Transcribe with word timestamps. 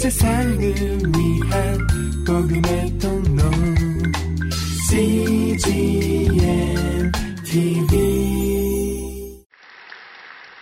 세상을 0.00 0.58
위한 0.58 1.78
복음의 2.26 2.98
통로 2.98 3.42
CGM 4.88 6.32
TV 7.44 7.98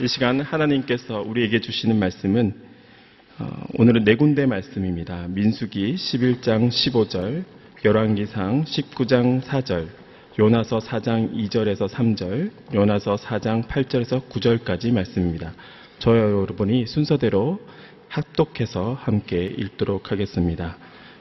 이 0.01 0.09
시간 0.09 0.41
하나님께서 0.41 1.21
우리에게 1.21 1.61
주시는 1.61 2.01
말씀은 2.01 2.53
어, 3.39 3.64
오늘은 3.75 4.03
네 4.03 4.16
군데 4.16 4.45
말씀입니다. 4.45 5.29
민수기 5.29 5.95
11장 5.95 6.68
15절, 6.70 7.45
열왕기상 7.84 8.64
19장 8.64 9.41
4절, 9.43 9.86
요나서 10.41 10.79
4장 10.79 11.32
2절에서 11.32 11.89
3절, 11.89 12.50
요나서 12.75 13.14
4장 13.14 13.68
8절에서 13.68 14.29
9절까지 14.29 14.93
말씀입니다. 14.93 15.52
저 16.00 16.16
여러분이 16.16 16.86
순서대로 16.86 17.61
합독해서 18.09 18.98
함께 19.00 19.44
읽도록 19.44 20.11
하겠습니다. 20.11 20.76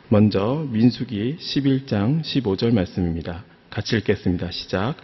먼저 0.10 0.66
민수기 0.72 1.38
11장 1.40 2.22
15절 2.22 2.74
말씀입니다. 2.74 3.44
같이 3.70 3.98
읽겠습니다. 3.98 4.52
시작. 4.52 4.96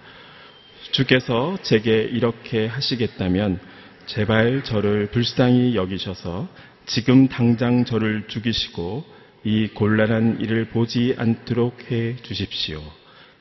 주께서 0.91 1.57
제게 1.61 2.01
이렇게 2.01 2.67
하시겠다면 2.67 3.59
제발 4.05 4.63
저를 4.63 5.07
불쌍히 5.07 5.75
여기셔서 5.75 6.47
지금 6.85 7.27
당장 7.27 7.85
저를 7.85 8.27
죽이시고 8.27 9.03
이 9.45 9.67
곤란한 9.69 10.39
일을 10.39 10.69
보지 10.69 11.15
않도록 11.17 11.91
해 11.91 12.15
주십시오. 12.17 12.81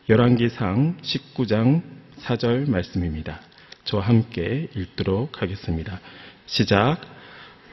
열왕기상 0.09 0.99
19장 1.03 1.83
4절 2.23 2.69
말씀입니다. 2.69 3.41
저와 3.85 4.05
함께 4.05 4.69
읽도록 4.75 5.43
하겠습니다. 5.43 6.01
시작. 6.47 7.12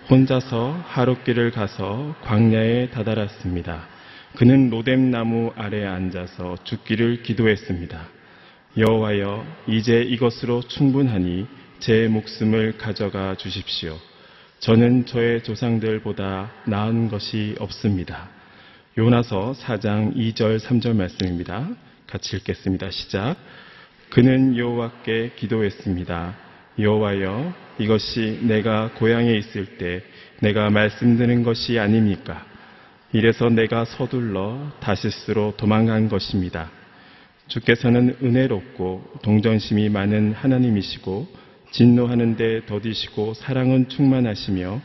혼자서 0.09 0.71
하룻길을 0.87 1.51
가서 1.51 2.15
광야에 2.23 2.89
다다랐습니다. 2.89 3.87
그는 4.37 4.71
로뎀나무 4.71 5.53
아래 5.55 5.85
앉아서 5.85 6.57
죽기를 6.63 7.21
기도했습니다. 7.21 8.07
여호와여, 8.75 9.45
이제 9.67 10.01
이것으로 10.01 10.63
충분하니 10.63 11.45
제 11.77 12.07
목숨을 12.07 12.79
가져가 12.79 13.35
주십시오. 13.35 13.99
저는 14.57 15.05
저의 15.05 15.43
조상들보다 15.43 16.53
나은 16.65 17.09
것이 17.09 17.55
없습니다. 17.59 18.29
요나서 18.97 19.53
4장 19.59 20.15
2절 20.15 20.59
3절 20.59 20.95
말씀입니다. 20.95 21.69
같이 22.07 22.35
읽겠습니다. 22.37 22.89
시작. 22.89 23.35
그는 24.09 24.57
여호와께 24.57 25.33
기도했습니다. 25.35 26.35
여호와여, 26.79 27.68
이것이 27.79 28.39
내가 28.43 28.91
고향에 28.93 29.33
있을 29.37 29.77
때 29.77 30.01
내가 30.41 30.69
말씀드린 30.69 31.43
것이 31.43 31.79
아닙니까? 31.79 32.45
이래서 33.11 33.49
내가 33.49 33.85
서둘러 33.85 34.71
다시스로 34.79 35.53
도망간 35.57 36.09
것입니다. 36.09 36.69
주께서는 37.47 38.17
은혜롭고 38.21 39.19
동정심이 39.23 39.89
많은 39.89 40.33
하나님이시고 40.33 41.27
진노하는데 41.71 42.65
더디시고 42.67 43.33
사랑은 43.33 43.89
충만하시며 43.89 44.81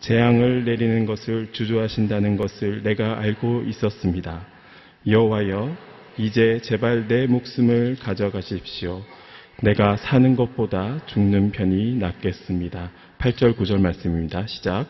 재앙을 0.00 0.64
내리는 0.64 1.06
것을 1.06 1.52
주저하신다는 1.52 2.36
것을 2.36 2.82
내가 2.82 3.18
알고 3.20 3.62
있었습니다. 3.68 4.44
여호와여 5.06 5.76
이제 6.18 6.60
제발 6.62 7.08
내 7.08 7.26
목숨을 7.26 7.96
가져가십시오. 8.00 9.02
내가 9.62 9.96
사는 9.96 10.36
것보다 10.36 10.98
죽는 11.06 11.52
편이 11.52 11.96
낫겠습니다. 11.96 12.90
8절 13.18 13.56
9절 13.56 13.80
말씀입니다. 13.80 14.46
시작. 14.46 14.86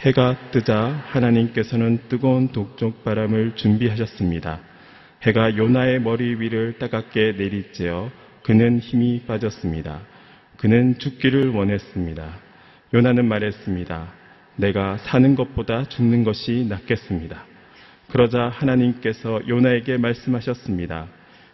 해가 0.00 0.50
뜨자 0.50 1.02
하나님께서는 1.08 2.00
뜨거운 2.08 2.48
독종 2.48 2.92
바람을 3.04 3.54
준비하셨습니다. 3.54 4.60
해가 5.22 5.56
요나의 5.56 6.00
머리 6.00 6.34
위를 6.40 6.78
따갑게 6.78 7.36
내리쬐어 7.36 8.10
그는 8.42 8.80
힘이 8.80 9.22
빠졌습니다. 9.26 10.00
그는 10.56 10.98
죽기를 10.98 11.50
원했습니다. 11.50 12.38
요나는 12.92 13.26
말했습니다. 13.26 14.12
내가 14.56 14.98
사는 14.98 15.34
것보다 15.36 15.84
죽는 15.84 16.24
것이 16.24 16.66
낫겠습니다. 16.68 17.44
그러자 18.10 18.48
하나님께서 18.48 19.40
요나에게 19.48 19.96
말씀하셨습니다. 19.96 21.06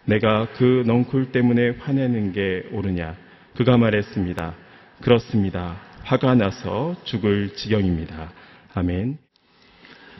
내가 0.09 0.47
그 0.55 0.83
넝쿨 0.87 1.31
때문에 1.31 1.75
화내는 1.79 2.33
게 2.33 2.63
옳으냐? 2.71 3.15
그가 3.55 3.77
말했습니다. 3.77 4.55
그렇습니다. 5.01 5.79
화가 6.03 6.33
나서 6.33 6.95
죽을 7.03 7.53
지경입니다. 7.55 8.33
아멘. 8.73 9.19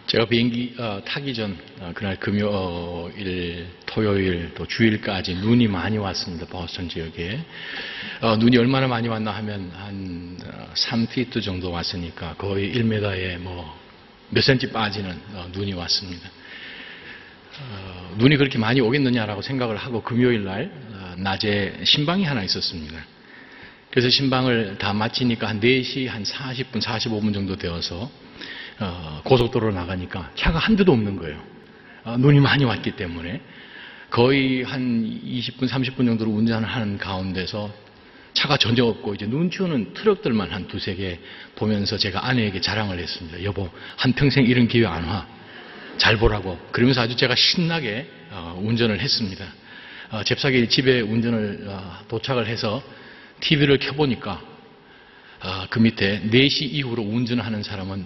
제가 0.06 0.26
비행기 0.26 0.76
어, 0.80 1.02
타기 1.06 1.34
전 1.34 1.58
어, 1.80 1.92
그날 1.96 2.20
금요일, 2.20 3.66
토요일 3.88 4.52
또 4.54 4.68
주일까지 4.68 5.36
눈이 5.36 5.68
많이 5.68 5.98
왔습니다. 5.98 6.46
버스턴 6.46 6.88
지역에 6.88 7.40
어, 8.22 8.36
눈이 8.38 8.58
얼마나 8.58 8.88
많이 8.88 9.08
왔나 9.08 9.32
하면 9.32 9.72
한 9.74 10.38
3피트 10.76 11.42
정도 11.44 11.72
왔으니까 11.72 12.36
거의 12.38 12.74
1m에 12.76 13.40
뭐 13.40 13.80
몇 14.32 14.44
센치 14.44 14.72
빠지는 14.72 15.20
눈이 15.54 15.74
왔습니다. 15.74 16.30
눈이 18.18 18.38
그렇게 18.38 18.58
많이 18.58 18.82
오겠느냐라고 18.82 19.42
생각을 19.42 19.78
하고 19.78 20.02
금요일 20.02 20.44
날 20.44 20.72
낮에 21.18 21.80
신방이 21.84 22.24
하나 22.24 22.44
있었습니다. 22.44 22.98
그래서 23.92 24.10
신방을 24.10 24.78
다 24.78 24.94
마치니까 24.94 25.48
한 25.48 25.60
4시 25.60 26.08
한 26.08 26.24
40분, 26.24 26.82
45분 26.82 27.34
정도 27.34 27.56
되어서 27.56 28.10
어, 28.80 29.22
고속도로로 29.26 29.74
나가니까 29.74 30.32
차가 30.36 30.60
한 30.60 30.76
대도 30.76 30.92
없는 30.94 31.18
거예요. 31.18 31.42
어, 32.06 32.16
눈이 32.18 32.40
많이 32.40 32.64
왔기 32.64 32.92
때문에 32.92 33.42
거의 34.10 34.64
한 34.64 35.04
20분, 35.26 35.68
30분 35.68 36.06
정도로 36.06 36.32
운전을 36.32 36.68
하는 36.68 36.98
가운데서 36.98 37.72
차가 38.34 38.58
전혀 38.58 38.86
없고 38.86 39.16
이제 39.16 39.26
눈치 39.26 39.62
오는 39.62 39.94
트럭들만 39.94 40.52
한 40.52 40.68
두세 40.68 40.96
개 40.96 41.20
보면서 41.56 41.98
제가 41.98 42.28
아내에게 42.28 42.62
자랑을 42.62 43.00
했습니다. 43.00 43.44
여보, 43.44 43.70
한평생 43.98 44.46
이런 44.46 44.68
기회 44.68 44.86
안 44.86 45.04
와. 45.06 45.28
잘 45.98 46.18
보라고. 46.18 46.58
그러면서 46.72 47.02
아주 47.02 47.16
제가 47.16 47.36
신나게 47.36 48.10
어, 48.32 48.60
운전을 48.64 49.00
했습니다. 49.00 49.46
어, 50.12 50.24
잽싸게 50.24 50.68
집에 50.68 51.02
운전을 51.02 51.66
어, 51.68 52.00
도착을 52.08 52.48
해서 52.48 52.82
TV를 53.42 53.78
켜보니까 53.80 54.42
어, 55.42 55.66
그 55.70 55.80
밑에 55.80 56.22
4시 56.24 56.64
이후로 56.74 57.02
운전하는 57.04 57.64
사람은 57.64 58.06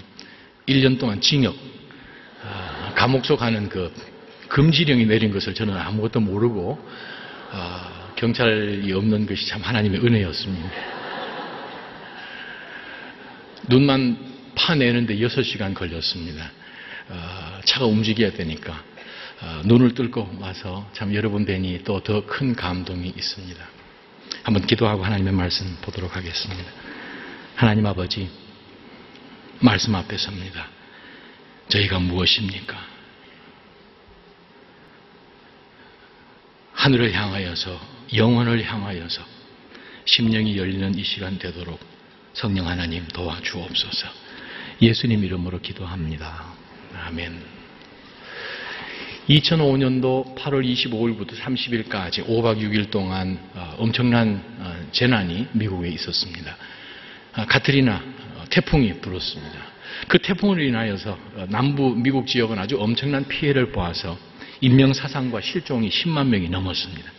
1년 0.68 1.00
동안 1.00 1.20
징역, 1.20 1.56
어, 1.56 2.94
감옥 2.96 3.26
속 3.26 3.38
가는 3.38 3.70
그 3.70 3.94
금지령이 4.50 5.06
내린 5.06 5.32
것을 5.32 5.54
저는 5.54 5.76
아무것도 5.76 6.20
모르고 6.20 6.80
어, 7.52 8.14
경찰이 8.16 8.92
없는 8.94 9.26
것이 9.26 9.48
참 9.48 9.62
하나님의 9.62 10.00
은혜였습니다. 10.02 10.70
눈만 13.68 14.18
파내는데 14.56 15.18
6시간 15.18 15.74
걸렸습니다. 15.74 16.52
차가 17.66 17.86
움직여야 17.86 18.32
되니까 18.34 18.84
눈을 19.66 19.94
뚫고 19.94 20.38
와서 20.40 20.90
참 20.94 21.14
여러분 21.14 21.46
뵈니 21.46 21.84
또 21.84 22.00
더 22.00 22.26
큰 22.26 22.56
감동이 22.56 23.10
있습니다. 23.10 23.66
한번 24.44 24.66
기도하고 24.66 25.04
하나님의 25.04 25.34
말씀 25.34 25.78
보도록 25.82 26.16
하겠습니다. 26.16 26.72
하나님 27.56 27.86
아버지, 27.86 28.30
말씀 29.60 29.94
앞에 29.96 30.18
섭니다. 30.18 30.68
저희가 31.70 32.00
무엇입니까? 32.00 32.94
하늘을 36.74 37.14
향하여서, 37.14 37.80
영혼을 38.16 38.64
향하여서, 38.64 39.24
심령이 40.06 40.58
열리는 40.58 40.98
이 40.98 41.04
시간 41.04 41.38
되도록 41.38 41.80
성령 42.34 42.68
하나님 42.68 43.08
도와주옵소서. 43.08 44.08
예수님 44.82 45.24
이름으로 45.24 45.62
기도합니다. 45.62 46.53
아멘. 46.96 47.54
2005년도 49.30 50.36
8월 50.36 50.66
25일부터 50.66 51.32
30일까지 51.38 52.26
5박 52.28 52.60
6일 52.60 52.92
동안 52.92 53.40
어, 53.54 53.76
엄청난 53.78 54.44
어, 54.60 54.76
재난이 54.92 55.48
미국에 55.54 55.88
있었습니다. 55.90 56.58
어, 57.38 57.46
카트리나 57.46 58.04
태풍이 58.50 59.00
불었습니다. 59.00 59.60
그 60.08 60.20
태풍으로 60.20 60.62
인하여서 60.62 61.18
남부 61.50 61.96
미국 61.96 62.28
지역은 62.28 62.60
아주 62.60 62.78
엄청난 62.80 63.26
피해를 63.28 63.72
보아서 63.72 64.18
인명사상과 64.60 65.42
실종이 65.42 65.90
10만 65.90 66.28
명이 66.28 66.50
넘었습니다. 66.50 67.12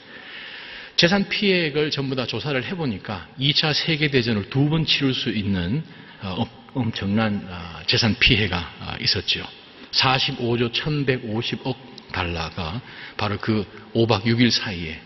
재산 0.96 1.28
피해액을 1.28 1.90
전부 1.90 2.14
다 2.14 2.26
조사를 2.26 2.62
해보니까 2.64 3.28
2차 3.40 3.72
세계대전을 3.74 4.50
두 4.50 4.68
번 4.68 4.84
치를 4.84 5.14
수 5.14 5.30
있는 5.30 5.82
엄청난 6.74 7.46
재산 7.86 8.14
피해가 8.18 8.98
있었죠. 9.00 9.44
45조 9.94 10.72
1150억 10.72 11.76
달러가 12.12 12.80
바로 13.16 13.38
그 13.38 13.64
5박 13.94 14.24
6일 14.24 14.50
사이에 14.50 15.00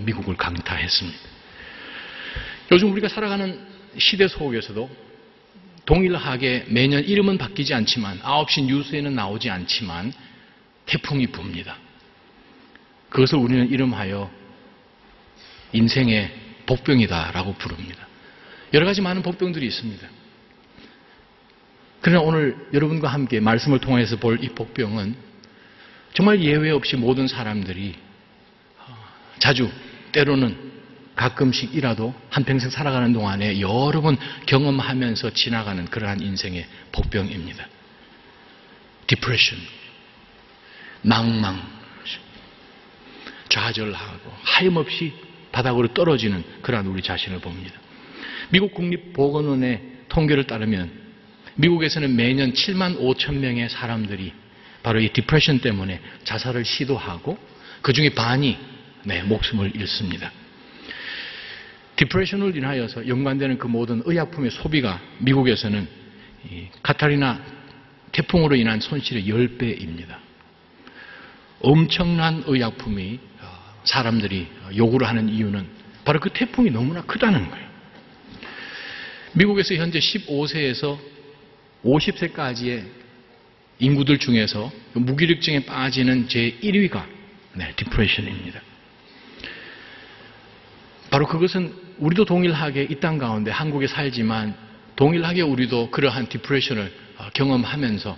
미국을 0.00 0.36
강타했습니다. 0.36 1.18
요즘 2.72 2.92
우리가 2.92 3.08
살아가는 3.08 3.58
시대 3.98 4.28
속에서도 4.28 4.88
동일하게 5.84 6.66
매년 6.68 7.04
이름은 7.04 7.38
바뀌지 7.38 7.74
않지만 7.74 8.20
9시 8.20 8.64
뉴스에는 8.64 9.14
나오지 9.14 9.50
않지만 9.50 10.12
태풍이 10.86 11.26
붑니다. 11.26 11.74
그것을 13.08 13.38
우리는 13.38 13.68
이름하여 13.70 14.30
인생의 15.72 16.32
복병이다라고 16.66 17.54
부릅니다. 17.54 18.06
여러 18.72 18.86
가지 18.86 19.00
많은 19.00 19.22
복병들이 19.22 19.66
있습니다. 19.66 20.06
그러나 22.00 22.22
오늘 22.22 22.56
여러분과 22.72 23.08
함께 23.08 23.40
말씀을 23.40 23.78
통해서 23.78 24.16
볼 24.16 24.38
이 24.42 24.48
복병은 24.48 25.14
정말 26.14 26.42
예외 26.42 26.70
없이 26.70 26.96
모든 26.96 27.28
사람들이 27.28 27.94
자주 29.38 29.70
때로는 30.12 30.70
가끔씩이라도 31.14 32.14
한평생 32.30 32.70
살아가는 32.70 33.12
동안에 33.12 33.60
여러 33.60 34.00
번 34.00 34.16
경험하면서 34.46 35.30
지나가는 35.34 35.84
그러한 35.84 36.20
인생의 36.20 36.66
복병입니다. 36.92 37.66
디프레션, 39.06 39.58
낭망, 41.02 41.60
좌절하고 43.48 44.32
하염없이 44.42 45.12
바닥으로 45.52 45.88
떨어지는 45.88 46.44
그러한 46.62 46.86
우리 46.86 47.02
자신을 47.02 47.40
봅니다. 47.40 47.78
미국 48.50 48.72
국립보건원의 48.74 49.82
통계를 50.08 50.44
따르면 50.46 51.09
미국에서는 51.56 52.14
매년 52.14 52.52
7만 52.52 52.98
5천 52.98 53.34
명의 53.34 53.68
사람들이 53.68 54.32
바로 54.82 55.00
이 55.00 55.08
depression 55.08 55.60
때문에 55.60 56.00
자살을 56.24 56.64
시도하고 56.64 57.38
그 57.82 57.92
중에 57.92 58.10
반이 58.10 58.58
네, 59.04 59.22
목숨을 59.22 59.74
잃습니다. 59.76 60.30
depression을 61.96 62.56
인하여서 62.56 63.08
연관되는 63.08 63.58
그 63.58 63.66
모든 63.66 64.02
의약품의 64.04 64.50
소비가 64.50 65.00
미국에서는 65.18 65.86
카타리나 66.82 67.40
태풍으로 68.12 68.56
인한 68.56 68.80
손실의 68.80 69.24
10배입니다. 69.24 70.16
엄청난 71.60 72.42
의약품이 72.46 73.20
어, 73.40 73.74
사람들이 73.84 74.48
요구를 74.76 75.06
하는 75.06 75.28
이유는 75.28 75.66
바로 76.04 76.18
그 76.20 76.30
태풍이 76.30 76.70
너무나 76.70 77.02
크다는 77.02 77.50
거예요. 77.50 77.70
미국에서 79.34 79.74
현재 79.74 79.98
15세에서 79.98 80.98
50세까지의 81.84 82.84
인구들 83.78 84.18
중에서 84.18 84.70
그 84.92 84.98
무기력증에 84.98 85.64
빠지는 85.64 86.28
제 86.28 86.58
1위가 86.62 87.04
네, 87.54 87.72
디프레션입니다. 87.76 88.60
바로 91.10 91.26
그것은 91.26 91.74
우리도 91.98 92.24
동일하게 92.24 92.88
이 92.90 93.00
땅 93.00 93.18
가운데 93.18 93.50
한국에 93.50 93.86
살지만 93.86 94.54
동일하게 94.96 95.42
우리도 95.42 95.90
그러한 95.90 96.28
디프레션을 96.28 96.92
어, 97.18 97.28
경험하면서 97.34 98.16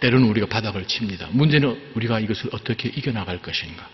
때로는 0.00 0.28
우리가 0.28 0.46
바닥을 0.46 0.86
칩니다. 0.86 1.28
문제는 1.32 1.92
우리가 1.94 2.20
이것을 2.20 2.50
어떻게 2.52 2.88
이겨나갈 2.88 3.42
것인가. 3.42 3.88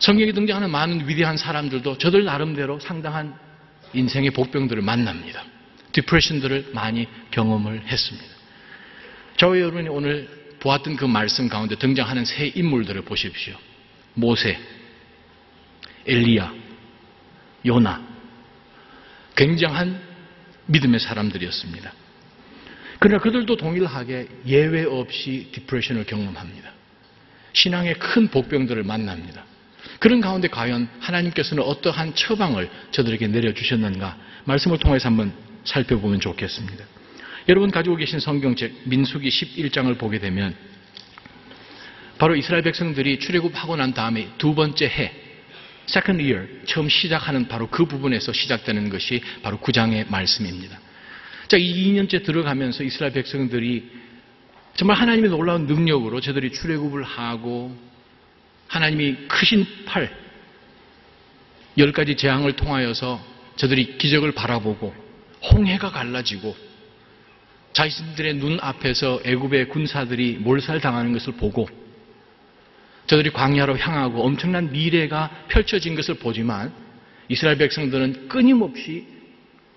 성경에 0.00 0.32
등장하는 0.32 0.70
많은 0.70 1.08
위대한 1.08 1.36
사람들도 1.36 1.98
저들 1.98 2.24
나름대로 2.24 2.78
상당한 2.78 3.34
인생의 3.94 4.30
복병들을 4.32 4.82
만납니다. 4.82 5.44
디프레션들을 5.92 6.70
많이 6.72 7.06
경험을 7.30 7.86
했습니다. 7.86 8.28
저와 9.36 9.58
여러분이 9.58 9.88
오늘 9.88 10.28
보았던 10.60 10.96
그 10.96 11.04
말씀 11.04 11.48
가운데 11.48 11.76
등장하는 11.76 12.24
세 12.24 12.52
인물들을 12.54 13.02
보십시오. 13.02 13.56
모세, 14.14 14.58
엘리야, 16.06 16.52
요나. 17.66 18.06
굉장한 19.36 20.00
믿음의 20.66 20.98
사람들이었습니다. 20.98 21.92
그러나 22.98 23.22
그들도 23.22 23.56
동일하게 23.56 24.28
예외 24.46 24.84
없이 24.84 25.50
디프레션을 25.52 26.04
경험합니다. 26.04 26.72
신앙의 27.52 27.94
큰 27.94 28.28
복병들을 28.28 28.82
만납니다. 28.82 29.44
그런 30.00 30.20
가운데 30.20 30.48
과연 30.48 30.88
하나님께서는 31.00 31.62
어떠한 31.62 32.14
처방을 32.14 32.68
저들에게 32.90 33.28
내려주셨는가 33.28 34.16
말씀을 34.44 34.78
통해서 34.78 35.08
한번 35.08 35.32
살펴보면 35.68 36.20
좋겠습니다. 36.20 36.84
여러분 37.48 37.70
가지고 37.70 37.96
계신 37.96 38.18
성경책 38.18 38.82
민수기 38.84 39.28
11장을 39.28 39.96
보게 39.98 40.18
되면 40.18 40.54
바로 42.18 42.34
이스라엘 42.34 42.62
백성들이 42.62 43.20
출애굽하고 43.20 43.76
난 43.76 43.94
다음에 43.94 44.28
두 44.38 44.54
번째 44.54 44.86
해 44.86 45.12
second 45.88 46.22
year 46.22 46.48
처음 46.66 46.88
시작하는 46.88 47.48
바로 47.48 47.68
그 47.68 47.86
부분에서 47.86 48.32
시작되는 48.32 48.90
것이 48.90 49.22
바로 49.42 49.58
9장의 49.58 50.10
말씀입니다. 50.10 50.78
자, 51.46 51.56
이 51.56 51.92
2년째 51.92 52.24
들어가면서 52.24 52.82
이스라엘 52.82 53.12
백성들이 53.12 53.90
정말 54.74 54.98
하나님의 54.98 55.30
놀라운 55.30 55.66
능력으로 55.66 56.20
저들이 56.20 56.52
출애굽을 56.52 57.02
하고 57.02 57.74
하나님이 58.66 59.28
크신 59.28 59.66
팔, 59.86 60.14
열 61.78 61.92
가지 61.92 62.16
재앙을 62.16 62.52
통하여서 62.52 63.24
저들이 63.56 63.96
기적을 63.96 64.32
바라보고 64.32 65.07
홍해가 65.42 65.90
갈라지고 65.90 66.56
자신들의 67.72 68.34
눈 68.34 68.58
앞에서 68.60 69.20
애굽의 69.24 69.68
군사들이 69.68 70.38
몰살당하는 70.40 71.12
것을 71.12 71.34
보고 71.34 71.68
저들이 73.06 73.30
광야로 73.30 73.78
향하고 73.78 74.22
엄청난 74.24 74.70
미래가 74.70 75.46
펼쳐진 75.48 75.94
것을 75.94 76.14
보지만 76.14 76.72
이스라엘 77.28 77.56
백성들은 77.58 78.28
끊임없이 78.28 79.06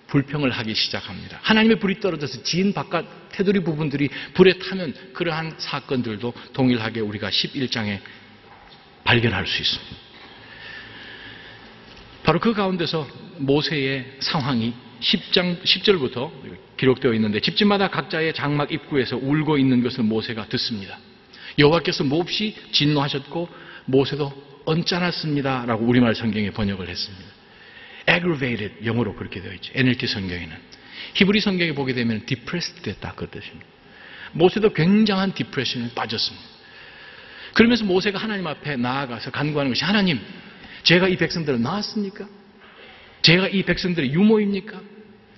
불평을 0.08 0.52
하기 0.52 0.76
시작합니다. 0.76 1.40
하나님의 1.42 1.80
불이 1.80 2.02
떨어져서 2.02 2.44
지인 2.44 2.74
바깥 2.74 3.06
테두리 3.30 3.62
부분들이 3.62 4.10
불에 4.34 4.54
타면 4.54 4.94
그러한 5.14 5.56
사건들도 5.58 6.34
동일하게 6.52 7.00
우리가 7.00 7.30
11장에 7.30 8.00
발견할 9.06 9.48
수 9.48 9.62
있습니다. 9.62 9.96
바로 12.24 12.40
그 12.40 12.54
가운데서 12.54 13.08
모세의 13.38 14.18
상황이 14.20 14.74
10장 15.02 15.62
10절부터 15.64 16.32
기록되어 16.78 17.14
있는데 17.16 17.40
집집마다 17.40 17.90
각자의 17.90 18.34
장막 18.34 18.72
입구에서 18.72 19.18
울고 19.18 19.58
있는 19.58 19.84
것을 19.84 20.04
모세가 20.04 20.46
듣습니다. 20.48 20.98
여호와께서 21.60 22.04
몹시 22.04 22.56
진노하셨고 22.72 23.50
모세도 23.86 24.62
언짢았습니다라고 24.66 25.86
우리말 25.86 26.16
성경에 26.16 26.52
번역을 26.52 26.88
했습니다. 26.88 27.26
aggravated 28.08 28.86
영어로 28.86 29.16
그렇게 29.16 29.42
되어 29.42 29.54
있죠. 29.54 29.72
NLT 29.76 30.08
성경에는 30.08 30.56
히브리 31.16 31.42
성경에 31.42 31.74
보게 31.74 31.94
되면 31.94 32.26
depressed 32.26 32.82
됐다 32.84 33.14
그 33.16 33.30
뜻입니다. 33.30 33.66
모세도 34.34 34.74
굉장한 34.74 35.34
디프레션에 35.34 35.90
빠졌습니다. 35.94 36.46
그러면서 37.54 37.84
모세가 37.86 38.18
하나님 38.18 38.48
앞에 38.48 38.78
나아가서 38.78 39.32
간구하는 39.32 39.72
것이 39.72 39.84
하나님, 39.84 40.20
제가 40.84 41.08
이 41.08 41.18
백성들을 41.18 41.62
낳았습니까? 41.62 42.28
제가 43.22 43.48
이 43.48 43.64
백성들의 43.64 44.14
유모입니까? 44.14 44.82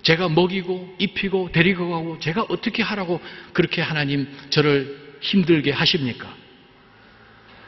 제가 0.02 0.28
먹이고 0.28 0.96
입히고 0.98 1.50
데리고 1.52 1.90
가고 1.90 2.18
제가 2.18 2.46
어떻게 2.48 2.82
하라고 2.82 3.20
그렇게 3.52 3.80
하나님 3.80 4.28
저를 4.50 5.16
힘들게 5.20 5.72
하십니까? 5.72 6.28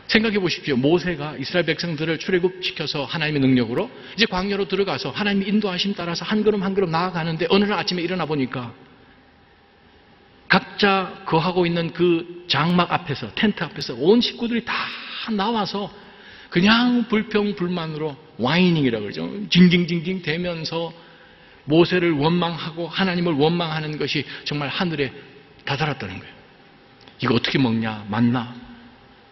생각해 0.06 0.38
보십시오. 0.38 0.76
모세가 0.76 1.37
이스라엘 1.38 1.66
백성들을 1.66 2.18
출애굽시켜서 2.18 3.04
하나님의 3.04 3.40
능력으로 3.40 3.90
이제 4.14 4.26
광야로 4.26 4.68
들어가서 4.68 5.11
하나님의 5.11 5.49
인도하심 5.49 5.94
따라서 5.94 6.25
한 6.25 6.44
걸음 6.44 6.62
한 6.62 6.75
걸음 6.75 6.90
나아가는데 6.90 7.46
어느 7.50 7.64
날 7.64 7.78
아침에 7.78 8.02
일어나 8.02 8.25
보니까 8.26 8.73
각자 10.49 11.23
거하고 11.26 11.66
있는 11.66 11.92
그 11.92 12.44
장막 12.49 12.92
앞에서 12.92 13.35
텐트 13.35 13.64
앞에서 13.64 13.94
온 13.94 14.20
식구들이 14.20 14.64
다 14.64 14.75
나와서 15.32 15.92
그냥 16.50 17.07
불평 17.09 17.55
불만으로 17.57 18.17
와이닝이라고 18.38 19.03
그러죠. 19.03 19.49
징징징징 19.50 20.23
대면서 20.23 20.93
모세를 21.65 22.12
원망하고 22.12 22.87
하나님을 22.88 23.33
원망하는 23.35 23.99
것이 23.99 24.25
정말 24.45 24.69
하늘에 24.69 25.12
다다랐다는 25.65 26.19
거예요. 26.19 26.35
이거 27.23 27.35
어떻게 27.35 27.59
먹냐? 27.59 28.07
맞나? 28.09 28.55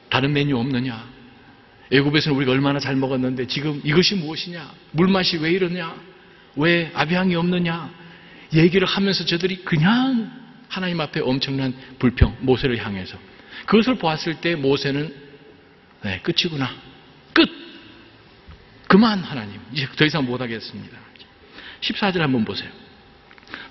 다른 0.09 0.33
메뉴 0.33 0.59
없느냐? 0.59 1.07
애굽에서는 1.93 2.37
우리가 2.37 2.53
얼마나 2.53 2.79
잘 2.79 2.97
먹었는데 2.97 3.47
지금 3.47 3.81
이것이 3.85 4.17
무엇이냐? 4.17 4.73
물맛이 4.93 5.39
왜 5.39 5.53
이러냐? 5.53 5.95
왜 6.57 6.91
아비향이 6.95 7.35
없느냐? 7.37 7.91
얘기를 8.53 8.87
하면서 8.87 9.25
저들이 9.25 9.59
그냥 9.65 10.31
하나님 10.69 11.01
앞에 11.01 11.21
엄청난 11.21 11.75
불평, 11.99 12.37
모세를 12.41 12.85
향해서. 12.85 13.19
그것을 13.67 13.97
보았을 13.97 14.41
때 14.41 14.55
모세는 14.57 15.15
네, 16.03 16.21
끝이구나. 16.23 16.71
끝! 18.95 18.97
그만 18.97 19.19
하나님. 19.25 19.61
이제 19.73 19.89
더 19.97 20.05
이상 20.05 20.25
못하겠습니다. 20.25 20.97
14절 21.81 22.19
한번 22.19 22.45
보세요. 22.45 22.71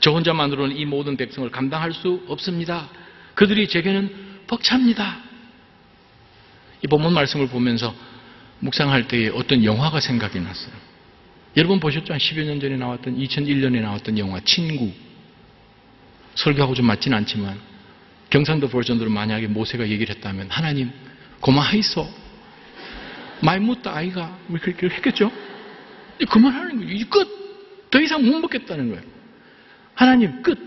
저 0.02 0.12
혼자만으로는 0.12 0.76
이 0.76 0.86
모든 0.86 1.16
백성을 1.16 1.50
감당할 1.50 1.94
수 1.94 2.24
없습니다. 2.28 2.90
그들이 3.34 3.70
제게는 3.70 4.44
벅찹니다. 4.48 5.18
이 6.84 6.88
본문 6.88 7.14
말씀을 7.14 7.48
보면서 7.48 7.96
묵상할 8.60 9.08
때에 9.08 9.30
어떤 9.30 9.64
영화가 9.64 10.02
생각이 10.02 10.40
났어요. 10.42 10.74
여러분 11.56 11.80
보셨죠? 11.80 12.12
한 12.12 12.20
10여 12.20 12.44
년 12.44 12.60
전에 12.60 12.76
나왔던 12.76 13.18
2001년에 13.18 13.80
나왔던 13.82 14.18
영화 14.20 14.42
친구. 14.42 14.92
설교하고 16.36 16.74
좀 16.74 16.88
맞진 16.88 17.14
않지만 17.14 17.60
경상도 18.30 18.68
버전으로 18.68 19.10
만약에 19.10 19.48
모세가 19.48 19.88
얘기를 19.88 20.14
했다면 20.16 20.48
하나님 20.50 20.92
고마하이소 21.40 22.23
말 23.44 23.60
묻다 23.60 23.94
아이가 23.96 24.38
왜 24.50 24.58
그렇게 24.60 24.88
했겠죠? 24.88 25.32
이제 26.16 26.26
그만하는 26.26 26.80
거죠. 26.80 27.10
끝. 27.10 27.90
더 27.92 28.00
이상 28.00 28.26
못 28.26 28.40
먹겠다는 28.40 28.90
거예요. 28.90 29.04
하나님 29.96 30.42
끝. 30.42 30.58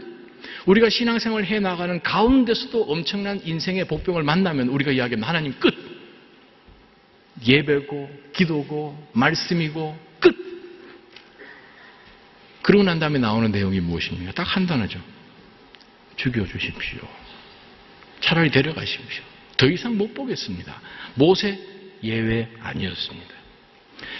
우리가 0.66 0.90
신앙생활 0.90 1.44
해 1.44 1.58
나가는 1.58 2.00
가운데서도 2.02 2.84
엄청난 2.84 3.40
인생의 3.42 3.86
복병을 3.86 4.22
만나면 4.22 4.68
우리가 4.68 4.92
이야기하면 4.92 5.26
하나님 5.28 5.54
끝. 5.58 5.74
예배고 7.46 8.10
기도고 8.34 9.08
말씀이고 9.12 9.96
끝. 10.20 10.36
그러고 12.62 12.84
난 12.84 12.98
다음에 12.98 13.18
나오는 13.18 13.50
내용이 13.50 13.80
무엇입니까? 13.80 14.32
딱 14.32 14.42
한 14.44 14.66
단어죠. 14.66 15.00
죽여주십시오. 16.16 17.00
차라리 18.20 18.50
데려가십시오. 18.50 19.22
더 19.56 19.66
이상 19.66 19.96
못 19.96 20.12
보겠습니다. 20.14 20.80
모세 21.14 21.58
예외 22.06 22.48
아니었습니다. 22.60 23.34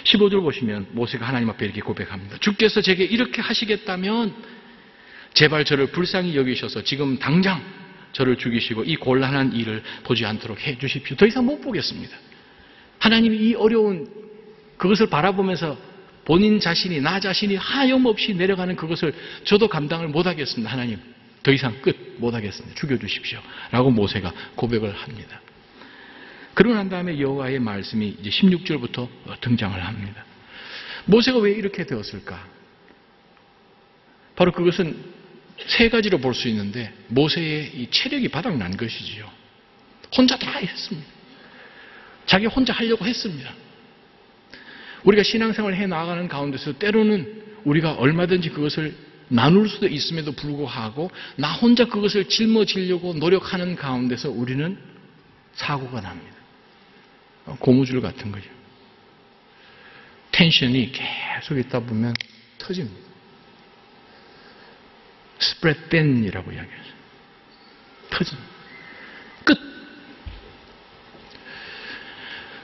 15절 0.03 0.41
보시면 0.41 0.87
모세가 0.91 1.27
하나님 1.27 1.49
앞에 1.49 1.65
이렇게 1.65 1.81
고백합니다. 1.81 2.37
주께서 2.39 2.81
제게 2.81 3.03
이렇게 3.03 3.41
하시겠다면 3.41 4.33
제발 5.33 5.65
저를 5.65 5.87
불쌍히 5.87 6.35
여기셔서 6.35 6.83
지금 6.83 7.19
당장 7.19 7.63
저를 8.13 8.37
죽이시고 8.37 8.85
이 8.85 8.95
곤란한 8.95 9.53
일을 9.53 9.83
보지 10.03 10.25
않도록 10.25 10.59
해 10.61 10.77
주십시오. 10.77 11.15
더 11.15 11.27
이상 11.27 11.45
못 11.45 11.61
보겠습니다. 11.61 12.17
하나님이 12.99 13.37
이 13.37 13.53
어려운 13.53 14.07
그것을 14.77 15.07
바라보면서 15.07 15.77
본인 16.25 16.59
자신이 16.59 16.99
나 17.01 17.19
자신이 17.19 17.55
하염없이 17.55 18.33
내려가는 18.33 18.75
그것을 18.75 19.13
저도 19.43 19.67
감당을 19.67 20.07
못 20.07 20.25
하겠습니다. 20.25 20.71
하나님 20.71 20.99
더 21.43 21.51
이상 21.51 21.79
끝 21.81 22.07
못 22.17 22.33
하겠습니다. 22.33 22.75
죽여 22.75 22.97
주십시오. 22.97 23.39
라고 23.71 23.91
모세가 23.91 24.31
고백을 24.55 24.93
합니다. 24.93 25.41
그러고 26.57 26.73
난 26.73 26.89
다음에 26.89 27.19
여호와의 27.19 27.59
말씀이 27.59 28.17
이제 28.19 28.31
16절부터 28.31 29.07
등장을 29.41 29.79
합니다. 29.79 30.25
모세가 31.05 31.37
왜 31.37 31.51
이렇게 31.51 31.85
되었을까? 31.85 32.43
바로 34.35 34.51
그것은 34.51 34.97
세 35.67 35.87
가지로 35.89 36.17
볼 36.17 36.33
수 36.33 36.47
있는데 36.47 36.91
모세의 37.09 37.73
이 37.75 37.91
체력이 37.91 38.29
바닥난 38.29 38.75
것이지요. 38.75 39.29
혼자 40.17 40.35
다 40.35 40.57
했습니다. 40.57 41.07
자기 42.25 42.47
혼자 42.47 42.73
하려고 42.73 43.05
했습니다. 43.05 43.53
우리가 45.03 45.21
신앙생활 45.21 45.75
해 45.75 45.85
나가는 45.85 46.27
가운데서 46.27 46.79
때로는 46.79 47.43
우리가 47.65 47.93
얼마든지 47.93 48.49
그것을 48.49 48.95
나눌 49.27 49.69
수도 49.69 49.87
있음에도 49.87 50.31
불구하고 50.31 51.11
나 51.35 51.53
혼자 51.53 51.85
그것을 51.85 52.25
짊어지려고 52.29 53.13
노력하는 53.13 53.75
가운데서 53.75 54.31
우리는 54.31 54.75
사고가 55.53 56.01
납니다. 56.01 56.36
고무줄 57.59 58.01
같은 58.01 58.31
거죠. 58.31 58.49
텐션이 60.31 60.91
계속 60.91 61.57
있다 61.57 61.79
보면 61.79 62.13
터집니다. 62.57 63.07
스프레펜이라고 65.39 66.51
이야기하죠. 66.51 66.91
터집니다. 68.09 68.49
끝! 69.43 69.57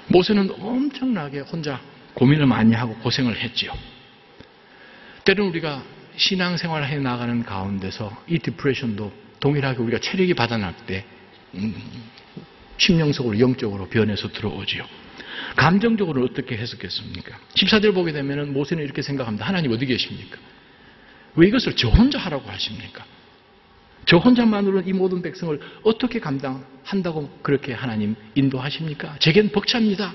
모세는 0.08 0.52
엄청나게 0.60 1.40
혼자 1.40 1.82
고민을 2.14 2.46
많이 2.46 2.74
하고 2.74 2.96
고생을 2.96 3.38
했지요. 3.38 3.74
때로는 5.26 5.52
우리가 5.52 5.84
신앙생활을 6.16 6.88
해 6.88 6.98
나가는 7.00 7.44
가운데서 7.44 8.24
이 8.28 8.38
디프레션도 8.40 9.12
동일하게 9.40 9.80
우리가 9.82 10.00
체력이 10.00 10.36
받아날 10.36 10.76
때 10.86 11.06
음, 11.56 11.76
심령속으로 12.78 13.40
영적으로 13.40 13.88
변해서 13.88 14.32
들어오지요. 14.32 14.86
감정적으로 15.56 16.24
어떻게 16.24 16.58
해석했습니까? 16.58 17.38
14절 17.56 17.94
보게 17.94 18.12
되면 18.12 18.54
모세는 18.54 18.84
이렇게 18.84 19.02
생각합니다. 19.02 19.46
하나님 19.46 19.72
어디 19.72 19.86
계십니까? 19.86 20.38
왜 21.36 21.48
이것을 21.48 21.76
저 21.76 21.90
혼자 21.90 22.20
하라고 22.20 22.50
하십니까? 22.50 23.06
저 24.06 24.18
혼자만으로는 24.18 24.88
이 24.88 24.94
모든 24.94 25.22
백성을 25.22 25.60
어떻게 25.84 26.20
감당한다고 26.20 27.40
그렇게 27.42 27.74
하나님 27.74 28.16
인도하십니까? 28.36 29.18
제겐 29.20 29.52
벅찹니다. 29.52 30.14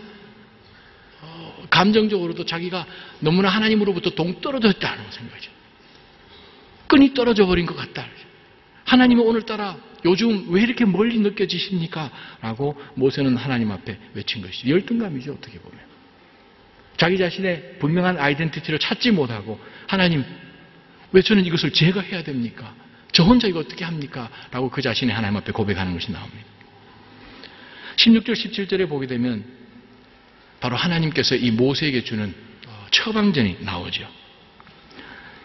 어, 1.22 1.66
감정적으로도 1.70 2.44
자기가 2.44 2.86
너무나 3.20 3.48
하나님으로부터 3.48 4.10
동떨어져 4.10 4.68
있다는 4.68 5.10
생각이죠. 5.10 5.50
끈이 6.86 7.14
떨어져 7.14 7.46
버린 7.46 7.66
것 7.66 7.76
같다. 7.76 8.06
하나님은 8.88 9.22
오늘따라 9.22 9.76
요즘 10.06 10.50
왜 10.50 10.62
이렇게 10.62 10.84
멀리 10.86 11.18
느껴지십니까? 11.18 12.10
라고 12.40 12.80
모세는 12.94 13.36
하나님 13.36 13.70
앞에 13.70 13.98
외친 14.14 14.40
것이죠. 14.40 14.70
열등감이죠, 14.70 15.32
어떻게 15.34 15.58
보면. 15.58 15.78
자기 16.96 17.18
자신의 17.18 17.76
분명한 17.80 18.18
아이덴티티를 18.18 18.78
찾지 18.78 19.10
못하고 19.10 19.60
하나님, 19.86 20.24
왜 21.12 21.20
저는 21.20 21.44
이것을 21.44 21.72
제가 21.72 22.00
해야 22.00 22.22
됩니까? 22.22 22.74
저 23.12 23.24
혼자 23.24 23.46
이거 23.46 23.60
어떻게 23.60 23.84
합니까? 23.84 24.30
라고 24.50 24.70
그 24.70 24.80
자신의 24.80 25.14
하나님 25.14 25.36
앞에 25.36 25.52
고백하는 25.52 25.92
것이 25.92 26.10
나옵니다. 26.10 26.44
16절, 27.96 28.32
17절에 28.32 28.88
보게 28.88 29.06
되면 29.06 29.44
바로 30.60 30.76
하나님께서 30.76 31.36
이 31.36 31.50
모세에게 31.50 32.04
주는 32.04 32.34
어, 32.66 32.86
처방전이 32.90 33.58
나오죠. 33.60 34.08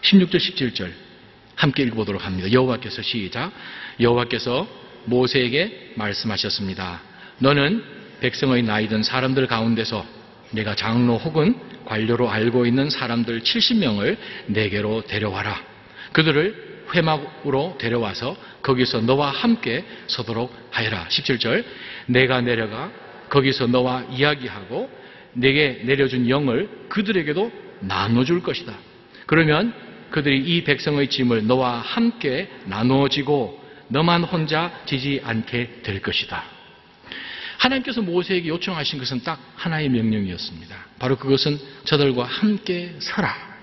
16절, 0.02 0.36
17절 0.36 0.92
함께 1.56 1.82
읽어보도록 1.84 2.24
합니다. 2.24 2.50
여호와께서 2.50 3.02
시작. 3.02 3.52
여호와께서 4.00 4.66
모세에게 5.04 5.92
말씀하셨습니다. 5.96 7.00
너는 7.38 7.82
백성의 8.20 8.62
나이든 8.62 9.02
사람들 9.02 9.46
가운데서 9.46 10.04
내가 10.52 10.74
장로 10.74 11.16
혹은 11.16 11.56
관료로 11.84 12.30
알고 12.30 12.66
있는 12.66 12.90
사람들 12.90 13.40
70명을 13.40 14.16
내게로 14.46 15.02
데려와라. 15.02 15.60
그들을 16.12 16.84
회막으로 16.94 17.76
데려와서 17.78 18.36
거기서 18.62 19.00
너와 19.02 19.30
함께 19.30 19.84
서도록 20.06 20.54
하여라. 20.70 21.08
17절. 21.08 21.64
내가 22.06 22.40
내려가 22.40 22.90
거기서 23.28 23.66
너와 23.66 24.04
이야기하고 24.10 24.90
내게 25.32 25.82
내려준 25.84 26.28
영을 26.28 26.68
그들에게도 26.88 27.50
나눠줄 27.80 28.42
것이다. 28.42 28.74
그러면 29.26 29.74
그들이 30.10 30.38
이 30.38 30.64
백성의 30.64 31.08
짐을 31.08 31.46
너와 31.46 31.78
함께 31.78 32.50
나누어지고 32.66 33.62
너만 33.88 34.24
혼자 34.24 34.72
지지 34.86 35.20
않게 35.24 35.80
될 35.82 36.02
것이다. 36.02 36.44
하나님께서 37.58 38.02
모세에게 38.02 38.48
요청하신 38.48 38.98
것은 38.98 39.22
딱 39.22 39.40
하나의 39.56 39.88
명령이었습니다. 39.88 40.76
바로 40.98 41.16
그것은 41.16 41.58
저들과 41.84 42.24
함께 42.24 42.94
서라. 42.98 43.54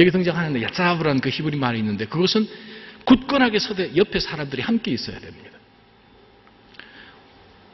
여기 0.00 0.10
등장하는 0.10 0.60
야짜브라는 0.60 1.20
그 1.20 1.28
히브리 1.28 1.56
말이 1.56 1.78
있는데 1.78 2.06
그것은 2.06 2.48
굳건하게 3.04 3.58
서되 3.58 3.96
옆에 3.96 4.18
사람들이 4.18 4.62
함께 4.62 4.90
있어야 4.90 5.18
됩니다. 5.18 5.50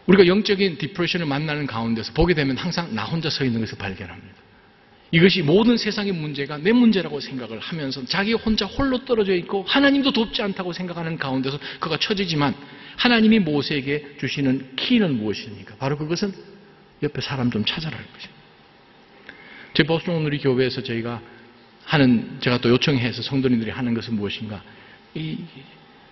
우리가 0.07 0.27
영적인 0.27 0.79
디프레션을 0.79 1.27
만나는 1.27 1.67
가운데서 1.67 2.13
보게 2.13 2.35
되면 2.35 2.57
항상 2.57 2.95
나 2.95 3.05
혼자 3.05 3.31
서 3.31 3.45
있는 3.45 3.61
것을 3.61 3.79
발견합니다. 3.79 4.35
이것이 5.13 5.43
모든 5.43 5.77
세상의 5.77 6.13
문제가 6.13 6.57
내 6.59 6.73
문제라고 6.73 7.21
생각을 7.21 7.59
하면서 7.59 8.05
자기 8.05 8.33
혼자 8.33 8.65
홀로 8.67 9.05
떨어져 9.05 9.35
있고 9.35 9.65
하나님도 9.67 10.13
돕지 10.13 10.41
않다고 10.43 10.73
생각하는 10.73 11.19
가운데서 11.19 11.59
그가 11.81 11.97
처지지만 11.99 12.55
하나님이 12.97 13.41
모세에게 13.41 14.17
주시는 14.21 14.77
키는 14.77 15.17
무엇입니까? 15.17 15.77
바로 15.77 15.97
그것은 15.99 16.33
옆에 17.03 17.21
사람 17.21 17.51
좀 17.51 17.65
찾아라는 17.65 18.05
것입니다. 18.05 18.41
제 19.75 19.83
보스턴 19.85 20.17
오늘 20.17 20.35
이 20.35 20.39
교회에서 20.39 20.83
저희가 20.83 21.21
하는 21.85 22.39
제가 22.41 22.59
또 22.59 22.69
요청해서 22.71 23.23
성도님들이 23.23 23.71
하는 23.71 23.95
것은 23.95 24.15
무엇인가? 24.15 24.63
이 25.15 25.39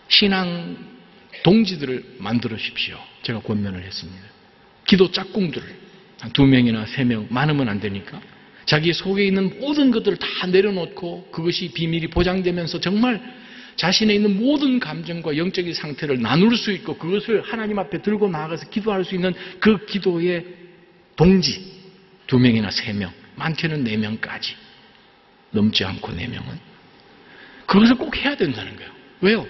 신앙 0.08 0.76
동지들을 1.44 2.16
만들으십시오. 2.18 2.98
제가 3.22 3.40
권면을 3.40 3.84
했습니다. 3.84 4.22
기도 4.86 5.12
짝꿍들을 5.12 5.88
한 6.20 6.32
두 6.32 6.44
명이나 6.46 6.84
세 6.86 7.04
명 7.04 7.28
많으면 7.30 7.68
안 7.68 7.78
되니까 7.78 8.20
자기 8.68 8.92
속에 8.92 9.26
있는 9.26 9.58
모든 9.60 9.90
것들을 9.90 10.18
다 10.18 10.46
내려놓고 10.46 11.30
그것이 11.32 11.72
비밀이 11.72 12.08
보장되면서 12.08 12.80
정말 12.80 13.18
자신에 13.76 14.14
있는 14.14 14.36
모든 14.38 14.78
감정과 14.78 15.38
영적인 15.38 15.72
상태를 15.72 16.20
나눌 16.20 16.54
수 16.54 16.70
있고 16.72 16.98
그것을 16.98 17.40
하나님 17.40 17.78
앞에 17.78 18.02
들고 18.02 18.28
나아가서 18.28 18.68
기도할 18.68 19.06
수 19.06 19.14
있는 19.14 19.32
그 19.58 19.86
기도의 19.86 20.44
동지 21.16 21.78
두 22.26 22.38
명이나 22.38 22.70
세 22.70 22.92
명, 22.92 23.10
많게는 23.36 23.84
네 23.84 23.96
명까지 23.96 24.54
넘지 25.52 25.84
않고 25.84 26.12
네 26.12 26.26
명은 26.26 26.58
그것을 27.64 27.94
꼭 27.96 28.14
해야 28.18 28.36
된다는 28.36 28.76
거예요. 28.76 28.90
왜요? 29.22 29.46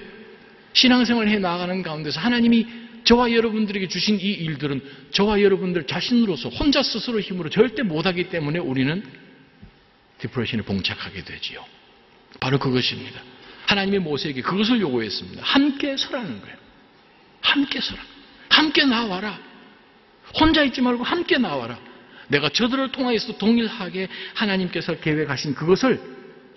신앙생활을 0.75 1.29
해 1.29 1.39
나가는 1.41 1.83
가운데서 1.83 2.21
하나님이 2.21 2.69
저와 3.09 3.33
여러분들에게 3.33 3.89
주신 3.89 4.21
이 4.21 4.25
일들은 4.33 4.83
저와 5.13 5.41
여러분들 5.41 5.87
자신으로서 5.87 6.51
혼자 6.51 6.83
스스로 6.83 7.19
힘으로 7.21 7.49
절대 7.49 7.83
못하기 7.83 8.29
때문에 8.29 8.59
우리는 8.59 9.03
디프레션에 10.19 10.61
봉착하게 10.61 11.25
되지요. 11.25 11.65
바로 12.39 12.59
그것입니다. 12.59 13.23
하나님의 13.67 14.01
모세에게 14.01 14.43
그것을 14.43 14.83
요구했습니다. 14.83 15.43
함께 15.43 15.97
서라는 15.97 16.39
거예요. 16.43 16.57
함께 17.41 17.81
서라. 17.81 17.99
함께 18.51 18.85
나와라. 18.85 19.41
혼자 20.39 20.63
있지 20.65 20.83
말고 20.83 21.03
함께 21.03 21.39
나와라. 21.39 21.81
내가 22.29 22.51
저들을 22.51 22.93
통하여서 22.93 23.39
동일하게 23.39 24.09
하나님께서 24.35 25.01
계획하신 25.01 25.55
그것을 25.55 25.99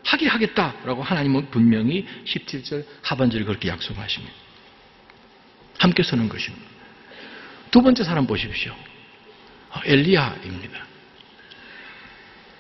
하게 0.04 0.28
하겠다라고 0.28 1.02
하나님은 1.02 1.50
분명히 1.50 2.06
17절 2.26 2.84
하반절에 3.04 3.46
그렇게 3.46 3.70
약속하십니다. 3.70 4.51
함께 5.82 6.04
서는 6.04 6.30
것입니다. 6.30 6.64
두 7.72 7.82
번째 7.82 8.04
사람 8.04 8.28
보십시오. 8.28 8.72
엘리야입니다. 9.84 10.86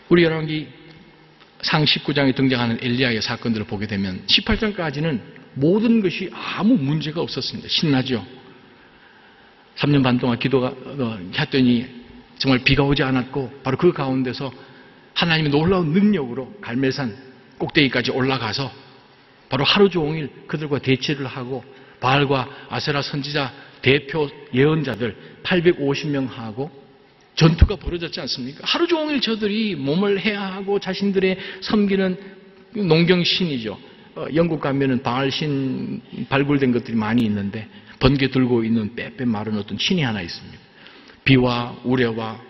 우리 0.10 0.24
여러분이 0.24 0.68
상 1.62 1.86
19장에 1.86 2.36
등장하는 2.36 2.80
엘리야의 2.82 3.22
사건들을 3.22 3.68
보게 3.68 3.86
되면 3.86 4.26
18장까지는 4.26 5.22
모든 5.54 6.02
것이 6.02 6.32
아무 6.34 6.76
문제가 6.76 7.22
없었습니다. 7.22 7.70
신나죠? 7.70 8.26
3년 9.76 10.02
반 10.02 10.18
동안 10.18 10.40
기도가 10.40 10.68
어, 10.70 11.20
했더니 11.38 11.86
정말 12.40 12.64
비가 12.64 12.84
오지 12.84 13.04
않았고 13.04 13.62
바로 13.62 13.78
그 13.78 13.92
가운데서 13.94 14.52
하나님의 15.14 15.52
놀라운 15.52 15.92
능력으로 15.92 16.52
갈멜산 16.60 17.16
꼭대기까지 17.60 18.10
올라가서 18.12 18.72
바로 19.48 19.64
하루 19.64 19.90
종일 19.90 20.32
그들과 20.48 20.80
대치를 20.80 21.28
하고 21.28 21.64
바알과 22.02 22.50
아세라 22.70 23.02
선지자 23.02 23.54
대표 23.82 24.30
예언자들 24.54 25.16
850명하고 25.44 26.70
전투가 27.36 27.78
벌어졌지 27.78 28.20
않습니까? 28.22 28.60
하루 28.64 28.88
종일 28.88 29.22
저들이 29.22 29.76
몸을 29.76 30.20
해하고 30.20 30.80
자신들의 30.80 31.38
섬기는 31.62 32.18
농경신이죠. 32.76 33.80
어, 34.16 34.26
영국 34.36 34.60
가면은 34.60 35.02
바알신 35.02 36.02
발굴된 36.28 36.74
것들이 36.74 36.98
많이 36.98 37.24
있는데 37.24 37.68
번개 38.00 38.30
들고 38.30 38.64
있는 38.64 38.94
빼빼 38.96 39.26
마른 39.26 39.58
어떤 39.58 39.78
신이 39.78 40.02
하나 40.02 40.22
있습니다. 40.22 40.58
비와 41.24 41.78
우레와 41.84 42.42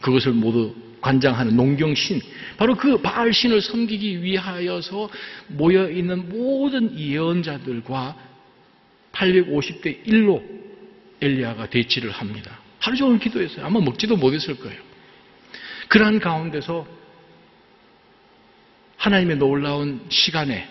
그것을 0.00 0.32
모두 0.32 0.74
관장하는 1.00 1.54
농경신 1.54 2.20
바로 2.56 2.74
그 2.74 2.96
바알신을 2.98 3.60
섬기기 3.60 4.22
위하여서 4.22 5.10
모여 5.48 5.90
있는 5.90 6.28
모든 6.30 6.98
예언자들과 6.98 8.16
850대 9.24 10.04
1로 10.06 10.42
엘리야가 11.20 11.70
대치를 11.70 12.10
합니다. 12.10 12.58
하루 12.78 12.96
종일 12.96 13.18
기도했어요. 13.18 13.64
아마 13.64 13.80
먹지도 13.80 14.16
못했을 14.16 14.56
거예요. 14.58 14.80
그러한 15.88 16.20
가운데서 16.20 16.86
하나님의 18.96 19.36
놀라운 19.36 20.04
시간에 20.08 20.68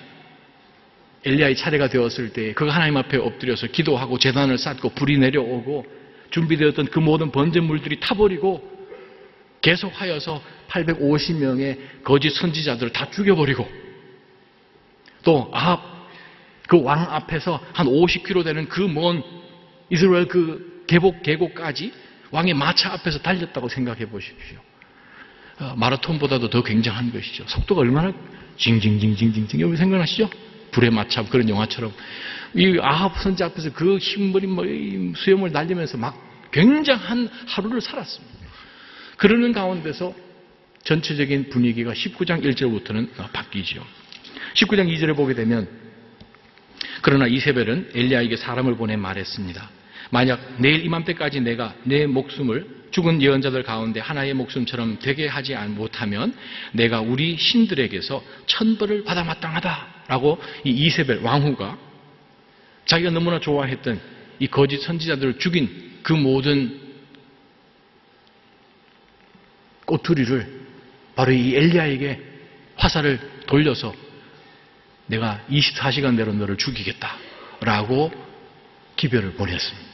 엘리야의 1.26 1.56
차례가 1.56 1.88
되었을 1.88 2.34
때 2.34 2.54
그가 2.54 2.74
하나님 2.74 2.98
앞에 2.98 3.18
엎드려서 3.18 3.68
기도하고 3.68 4.20
재단을 4.20 4.58
쌓고 4.58 4.90
불이 4.90 5.18
내려오고 5.20 5.86
준비되었던 6.32 6.88
그 6.88 7.00
모든 7.00 7.32
번제물들이 7.32 8.00
타버리고 8.00 8.72
계속하여서 9.62 10.42
850명의 10.68 11.78
거짓 12.04 12.32
선지자들을 12.32 12.92
다 12.92 13.10
죽여버리고 13.10 13.68
또 15.24 15.50
아합 15.54 15.93
그 16.68 16.78
왕 16.78 17.02
앞에서 17.12 17.60
한 17.74 17.88
50km 17.88 18.44
되는 18.44 18.68
그 18.68 18.84
먼 18.88 19.24
이스라엘 19.90 20.28
그 20.28 20.84
계곡 20.88 21.24
계곡까지 21.24 21.94
왕의 22.32 22.54
마차 22.56 22.94
앞에서 22.94 23.20
달렸다고 23.20 23.70
생각해 23.70 24.08
보십시오. 24.08 24.58
어, 25.60 25.76
마라톤보다도 25.78 26.50
더 26.50 26.64
굉장한 26.64 27.12
것이죠. 27.12 27.46
속도가 27.48 27.82
얼마나 27.82 28.12
징징징징징징 28.58 29.60
여러분 29.60 29.78
생각나시죠? 29.78 30.30
불의 30.72 30.90
마차 30.90 31.24
그런 31.24 31.48
영화처럼 31.48 31.94
이 32.56 32.80
아합 32.82 33.18
선지 33.20 33.44
앞에서 33.44 33.72
그 33.74 33.98
흰머리 33.98 34.48
뭐 34.48 34.66
수염을 35.16 35.52
날리면서 35.52 35.98
막 35.98 36.18
굉장한 36.52 37.30
하루를 37.48 37.82
살았습니다. 37.82 38.34
그러는 39.18 39.52
가운데서 39.52 40.14
전체적인 40.84 41.50
분위기가 41.50 41.94
19장 41.94 42.44
1절부터는 42.44 43.10
바뀌지요. 43.32 43.84
19장 44.56 44.88
2절에 44.92 45.16
보게 45.16 45.34
되면 45.34 45.68
그러나 47.04 47.28
이세벨은 47.28 47.92
엘리야에게 47.94 48.38
사람을 48.38 48.78
보내 48.78 48.96
말했습니다. 48.96 49.70
만약 50.10 50.40
내일 50.58 50.86
이맘때까지 50.86 51.42
내가 51.42 51.76
내 51.84 52.08
목숨을 52.08 52.66
죽은 52.92 53.22
예언자들 53.22 53.64
가운데 53.64 54.00
하나의 54.00 54.34
목숨처럼 54.36 55.00
되게 55.00 55.28
하지 55.28 55.54
못하면 55.68 56.34
내가 56.72 57.02
우리 57.02 57.36
신들에게서 57.36 58.24
천벌을 58.46 59.04
받아 59.04 59.26
마땅하다라고 59.26 60.42
이 60.64 60.70
이세벨 60.70 61.20
왕후가 61.24 61.78
자기가 62.86 63.12
너무나 63.12 63.40
좋아했던 63.40 64.00
이 64.40 64.48
거짓 64.48 64.82
선지자들을 64.82 65.40
죽인 65.40 66.00
그 66.04 66.14
모든 66.14 66.80
꼬투리를 69.86 70.62
바로 71.16 71.34
이 71.34 71.54
엘리야에게 71.54 72.22
화살을 72.78 73.20
돌려서 73.46 73.94
내가 75.08 75.42
24시간 75.50 76.16
내로 76.16 76.34
너를 76.34 76.58
죽이겠다 76.58 77.18
라고 77.62 78.12
기별을 78.96 79.34
보냈습니다. 79.34 79.94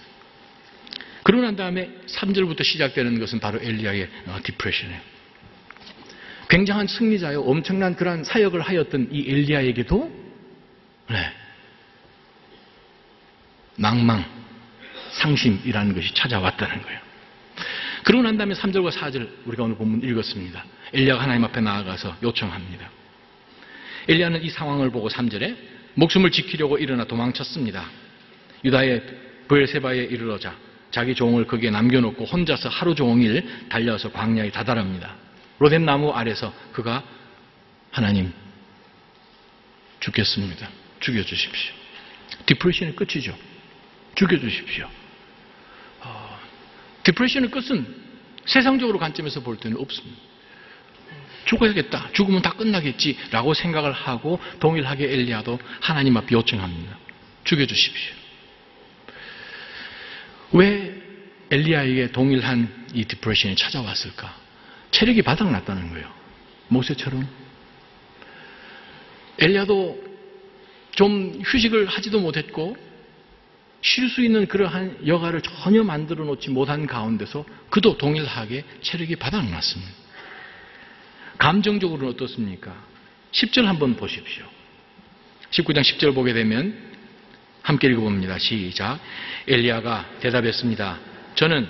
그러고 1.23 1.43
난 1.43 1.55
다음에 1.55 1.89
3절부터 2.07 2.63
시작되는 2.63 3.19
것은 3.19 3.39
바로 3.39 3.59
엘리야의 3.61 4.09
어, 4.27 4.39
디프레션이에요. 4.43 5.01
굉장한 6.49 6.87
승리자요. 6.87 7.41
엄청난 7.41 7.95
그러한 7.95 8.23
사역을 8.23 8.61
하였던 8.61 9.09
이 9.11 9.29
엘리야에게도 9.29 10.19
네, 11.09 11.31
낭망, 13.75 14.25
상심이라는 15.11 15.93
것이 15.93 16.13
찾아왔다는 16.13 16.81
거예요. 16.81 16.99
그러고 18.03 18.23
난 18.23 18.37
다음에 18.37 18.55
3절과 18.55 18.91
4절 18.91 19.29
우리가 19.45 19.63
오늘 19.63 19.75
본문 19.75 20.03
읽었습니다. 20.03 20.65
엘리야가 20.93 21.21
하나님 21.21 21.43
앞에 21.45 21.61
나아가서 21.61 22.17
요청합니다. 22.23 22.89
엘리야는 24.09 24.43
이 24.43 24.49
상황을 24.49 24.89
보고 24.89 25.07
3절에 25.07 25.55
목숨을 25.93 26.31
지키려고 26.31 26.79
일어나 26.79 27.05
도망쳤습니다. 27.05 27.85
유다의 28.65 29.03
부엘세바에 29.47 29.97
이르러자 30.05 30.55
자기 30.89 31.13
종을 31.13 31.45
거기에 31.45 31.69
남겨놓고 31.69 32.25
혼자서 32.25 32.69
하루 32.69 32.95
종일 32.95 33.47
달려서 33.69 34.11
광야에 34.11 34.49
다다릅니다. 34.49 35.15
로덴 35.59 35.85
나무 35.85 36.09
아래서 36.09 36.51
그가 36.73 37.03
하나님 37.91 38.33
죽겠습니다. 39.99 40.67
죽여주십시오. 40.99 41.73
depression의 42.47 42.95
끝이죠. 42.95 43.37
죽여주십시오. 44.15 44.89
어, 46.01 46.39
depression의 47.03 47.51
끝은 47.51 47.85
세상적으로 48.45 48.97
관점에서 48.97 49.41
볼 49.41 49.57
때는 49.57 49.77
없습니다. 49.77 50.28
죽어야겠다. 51.49 52.09
죽으면 52.13 52.43
다 52.43 52.51
끝나겠지라고 52.51 53.55
생각을 53.55 53.91
하고 53.91 54.39
동일하게 54.59 55.11
엘리야도 55.11 55.59
하나님 55.81 56.15
앞에 56.17 56.35
요청합니다. 56.35 56.97
죽여주십시오. 57.43 58.15
왜 60.53 60.93
엘리야에게 61.49 62.11
동일한 62.11 62.87
이 62.93 63.05
depression이 63.05 63.55
찾아왔을까? 63.55 64.35
체력이 64.91 65.23
바닥났다는 65.23 65.89
거예요. 65.89 66.07
모세처럼. 66.67 67.27
엘리야도 69.39 70.09
좀 70.91 71.41
휴식을 71.43 71.87
하지도 71.87 72.19
못했고 72.19 72.77
쉴 73.81 74.09
수 74.09 74.21
있는 74.21 74.47
그러한 74.47 75.07
여가를 75.07 75.41
전혀 75.41 75.83
만들어 75.83 76.25
놓지 76.25 76.49
못한 76.49 76.85
가운데서 76.85 77.45
그도 77.71 77.97
동일하게 77.97 78.65
체력이 78.81 79.15
바닥났습니다. 79.15 80.08
감정적으로는 81.39 82.13
어떻습니까? 82.13 82.75
10절 83.31 83.63
한번 83.63 83.95
보십시오. 83.95 84.45
19장 85.51 85.81
10절 85.81 86.13
보게 86.13 86.33
되면 86.33 86.75
함께 87.63 87.87
읽어봅니다. 87.87 88.37
시작. 88.37 88.99
엘리야가 89.47 90.17
대답했습니다. 90.19 90.99
저는 91.35 91.67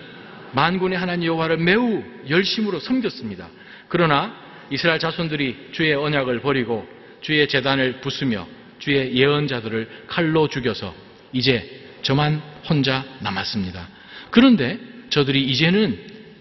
만군의 0.53 0.97
하나님 0.97 1.27
여호와를 1.27 1.57
매우 1.57 2.03
열심으로 2.27 2.79
섬겼습니다. 2.79 3.47
그러나 3.87 4.35
이스라엘 4.71 4.99
자손들이 4.99 5.69
주의 5.71 5.93
언약을 5.93 6.41
버리고 6.41 6.87
주의 7.21 7.47
재단을 7.47 8.01
부수며 8.01 8.47
주의 8.79 9.15
예언자들을 9.15 10.05
칼로 10.07 10.47
죽여서 10.47 10.95
이제 11.33 11.87
저만 12.01 12.41
혼자 12.67 13.05
남았습니다. 13.19 13.87
그런데 14.31 14.79
저들이 15.09 15.43
이제는 15.43 15.99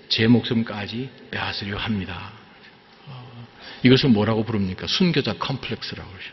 제 0.09 0.27
목숨까지 0.27 1.11
빼앗으려 1.31 1.77
합니다. 1.77 2.38
어, 3.79 3.81
이것을 3.83 4.11
뭐라고 4.11 4.45
부릅니까? 4.45 4.87
순교자 4.87 5.35
컴플렉스라고 5.35 6.11
그러죠. 6.11 6.31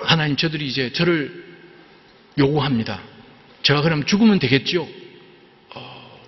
하나님 0.00 0.36
저들이 0.36 0.66
이제 0.66 0.92
저를 0.92 1.44
요구합니다. 2.38 3.02
제가 3.62 3.82
그럼 3.82 4.04
죽으면 4.06 4.38
되겠죠? 4.38 4.88
어... 5.74 6.20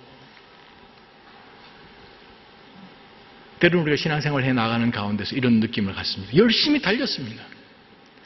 때로는 3.59 3.83
우리가 3.83 3.97
신앙생활을 3.97 4.47
해 4.47 4.53
나가는 4.53 4.91
가운데서 4.91 5.35
이런 5.35 5.59
느낌을 5.59 5.93
갖습니다. 5.93 6.35
열심히 6.35 6.81
달렸습니다. 6.81 7.43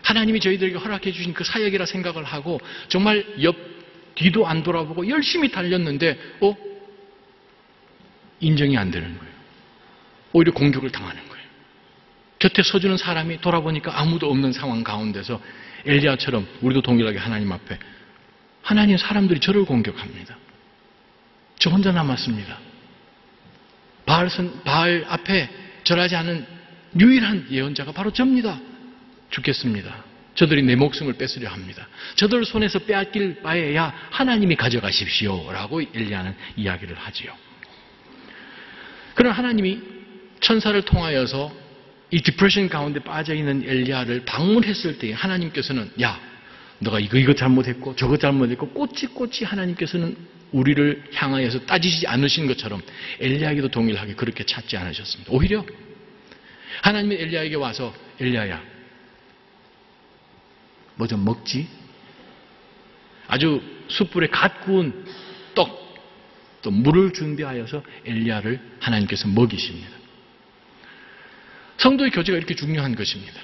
하나님이 0.03 0.39
저희들에게 0.39 0.77
허락해 0.77 1.11
주신 1.11 1.33
그 1.33 1.43
사역이라 1.43 1.85
생각을 1.85 2.23
하고 2.23 2.59
정말 2.87 3.25
옆 3.43 3.55
뒤도 4.15 4.47
안 4.47 4.63
돌아보고 4.63 5.07
열심히 5.09 5.51
달렸는데 5.51 6.17
어 6.41 6.55
인정이 8.39 8.77
안 8.77 8.89
되는 8.89 9.17
거예요. 9.17 9.26
오히려 10.33 10.51
공격을 10.53 10.91
당하는 10.91 11.27
거예요. 11.27 11.47
곁에 12.39 12.61
서주는 12.63 12.97
사람이 12.97 13.41
돌아보니까 13.41 13.99
아무도 13.99 14.29
없는 14.29 14.51
상황 14.51 14.83
가운데서 14.83 15.41
엘리야처럼 15.85 16.47
우리도 16.61 16.81
동일하게 16.81 17.17
하나님 17.17 17.51
앞에 17.51 17.77
하나님 18.61 18.97
사람들이 18.97 19.39
저를 19.39 19.65
공격합니다. 19.65 20.37
저 21.57 21.69
혼자 21.69 21.91
남았습니다. 21.91 22.59
바알, 24.05 24.29
선, 24.29 24.63
바알 24.63 25.05
앞에 25.07 25.49
절하지 25.83 26.15
않은 26.15 26.45
유일한 26.99 27.47
예언자가 27.49 27.91
바로 27.91 28.11
접니다. 28.11 28.59
죽겠습니다. 29.29 30.03
저들이 30.35 30.61
내 30.61 30.75
목숨을 30.75 31.13
뺏으려 31.13 31.49
합니다. 31.49 31.87
저들 32.15 32.45
손에서 32.45 32.79
빼앗길 32.79 33.41
바에야 33.41 33.93
하나님이 34.11 34.55
가져가십시오. 34.55 35.51
라고 35.51 35.81
엘리야는 35.81 36.35
이야기를 36.57 36.95
하지요. 36.95 37.33
그러나 39.15 39.35
하나님이 39.35 39.96
천사를 40.39 40.79
통하여서 40.81 41.51
이 42.11 42.21
디프레션 42.21 42.69
가운데 42.69 42.99
빠져있는 42.99 43.63
엘리야를 43.67 44.25
방문했을 44.25 44.97
때 44.97 45.11
하나님께서는 45.13 45.91
야 46.01 46.19
너가 46.79 46.99
이거 46.99 47.17
이거 47.17 47.33
잘못했고 47.33 47.95
저거 47.95 48.17
잘못했고 48.17 48.69
꼬치꼬치 48.69 49.43
하나님께서는 49.45 50.15
우리를 50.51 51.03
향하여서 51.13 51.65
따지지 51.65 52.07
않으신 52.07 52.47
것처럼 52.47 52.81
엘리야에게도 53.19 53.67
동일하게 53.69 54.13
그렇게 54.13 54.45
찾지 54.45 54.77
않으셨습니다. 54.77 55.31
오히려 55.33 55.65
하나님이 56.81 57.15
엘리야에게 57.15 57.55
와서 57.55 57.93
엘리야야 58.19 58.61
뭐 60.95 61.07
좀 61.07 61.23
먹지? 61.25 61.67
아주 63.27 63.61
숯불에 63.89 64.27
갓 64.27 64.61
구운 64.61 65.05
떡, 65.53 65.95
또 66.61 66.71
물을 66.71 67.13
준비하여서 67.13 67.83
엘리야를 68.05 68.59
하나님께서 68.79 69.27
먹이십니다. 69.27 69.96
성도의 71.77 72.11
교제가 72.11 72.37
이렇게 72.37 72.55
중요한 72.55 72.95
것입니다. 72.95 73.39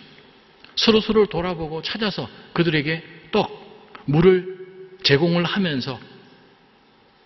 서로 0.76 1.02
서로를 1.02 1.28
돌아보고 1.28 1.82
찾아서 1.82 2.28
그들에게 2.54 3.04
떡, 3.32 4.04
물을 4.06 4.98
제공을 5.04 5.44
하면서 5.44 6.00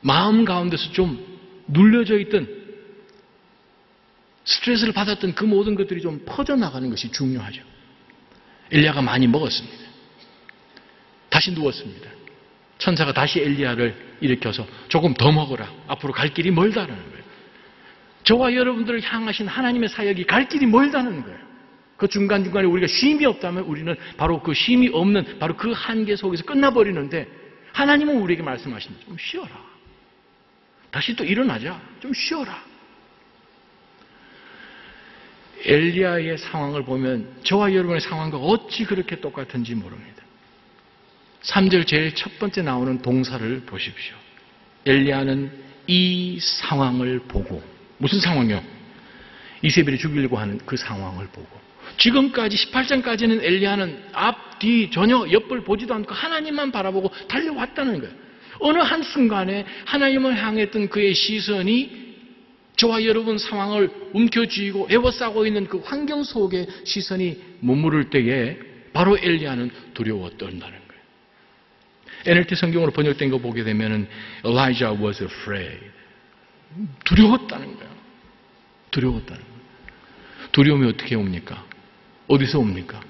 마음 0.02 0.46
가운데서 0.46 0.92
좀 0.92 1.26
눌려져 1.68 2.18
있던 2.20 2.48
스트레스를 4.46 4.94
받았던 4.94 5.36
그 5.36 5.44
모든 5.44 5.76
것들이 5.76 6.02
좀 6.02 6.24
퍼져나가는 6.26 6.90
것이 6.90 7.12
중요하죠. 7.12 7.62
엘리야가 8.72 9.02
많이 9.02 9.28
먹었습니다. 9.28 9.78
다시 11.30 11.52
누웠습니다. 11.52 12.10
천사가 12.78 13.14
다시 13.14 13.40
엘리야를 13.40 14.18
일으켜서 14.22 14.66
조금 14.88 15.14
더 15.14 15.32
먹어라. 15.32 15.72
앞으로 15.88 16.14
갈 16.14 16.34
길이 16.34 16.52
멀다는 16.52 16.96
거예요. 16.96 17.17
저와 18.28 18.54
여러분들을 18.54 19.02
향하신 19.02 19.48
하나님의 19.48 19.88
사역이 19.88 20.26
갈 20.26 20.50
길이 20.50 20.66
멀다는 20.66 21.24
거예요. 21.24 21.40
그 21.96 22.10
중간중간에 22.10 22.68
우리가 22.68 22.86
쉼이 22.86 23.26
없다면 23.26 23.64
우리는 23.64 23.96
바로 24.18 24.44
그 24.44 24.54
쉼이 24.54 24.90
없는 24.92 25.40
바로 25.40 25.56
그 25.56 25.72
한계 25.72 26.18
속에서 26.18 26.44
끝나버리는데 26.44 27.26
하나님은 27.72 28.18
우리에게 28.18 28.44
말씀하십니다. 28.44 29.06
좀 29.06 29.16
쉬어라. 29.18 29.50
다시 30.92 31.16
또 31.16 31.24
일어나자. 31.24 31.80
좀 32.02 32.14
쉬어라. 32.14 32.62
엘리야의 35.64 36.38
상황을 36.38 36.84
보면 36.84 37.34
저와 37.44 37.72
여러분의 37.74 38.02
상황과 38.02 38.38
어찌 38.38 38.84
그렇게 38.84 39.22
똑같은지 39.22 39.74
모릅니다. 39.74 40.22
3절 41.44 41.88
제일 41.88 42.14
첫 42.14 42.38
번째 42.40 42.62
나오는 42.62 43.02
동사를 43.02 43.62
보십시오. 43.62 44.16
엘리야는 44.86 45.50
이 45.88 46.40
상황을 46.42 47.20
보고 47.20 47.77
무슨 47.98 48.20
상황이요? 48.20 48.64
이세벨이 49.62 49.98
죽이려고 49.98 50.38
하는 50.38 50.60
그 50.66 50.78
상황을 50.78 51.28
보고 51.28 51.48
지금까지 51.98 52.58
18장까지는 52.58 53.44
엘리야는 53.44 54.04
앞, 54.14 54.60
뒤 54.60 54.90
전혀 54.92 55.26
옆을 55.32 55.64
보지도 55.64 55.94
않고 55.94 56.14
하나님만 56.14 56.72
바라보고 56.72 57.12
달려왔다는 57.28 58.00
거예요. 58.00 58.14
어느 58.60 58.80
한순간에 58.80 59.66
하나님을 59.86 60.36
향했던 60.36 60.90
그의 60.90 61.14
시선이 61.14 62.08
저와 62.76 63.04
여러분 63.06 63.38
상황을 63.38 63.90
움켜쥐고 64.14 64.90
애워싸고 64.92 65.46
있는 65.46 65.68
그 65.68 65.80
환경 65.80 66.24
속에 66.24 66.68
시선이 66.84 67.38
머무를 67.60 68.10
때에 68.10 68.58
바로 68.94 69.18
엘리야는 69.18 69.72
두려워 69.94 70.30
떨다는 70.30 70.60
거예요. 70.60 71.02
NLT 72.26 72.56
성경으로 72.56 72.92
번역된 72.92 73.30
거 73.30 73.38
보게 73.38 73.64
되면은 73.64 74.08
Elijah 74.46 75.04
was 75.04 75.24
afraid. 75.24 75.97
두려웠다는 77.06 77.76
거예요. 77.76 77.96
두려웠다는 78.92 79.42
거예요. 79.42 79.58
두려움이 80.52 80.88
어떻게 80.88 81.16
옵니까? 81.16 81.66
어디서 82.28 82.60
옵니까? 82.60 83.02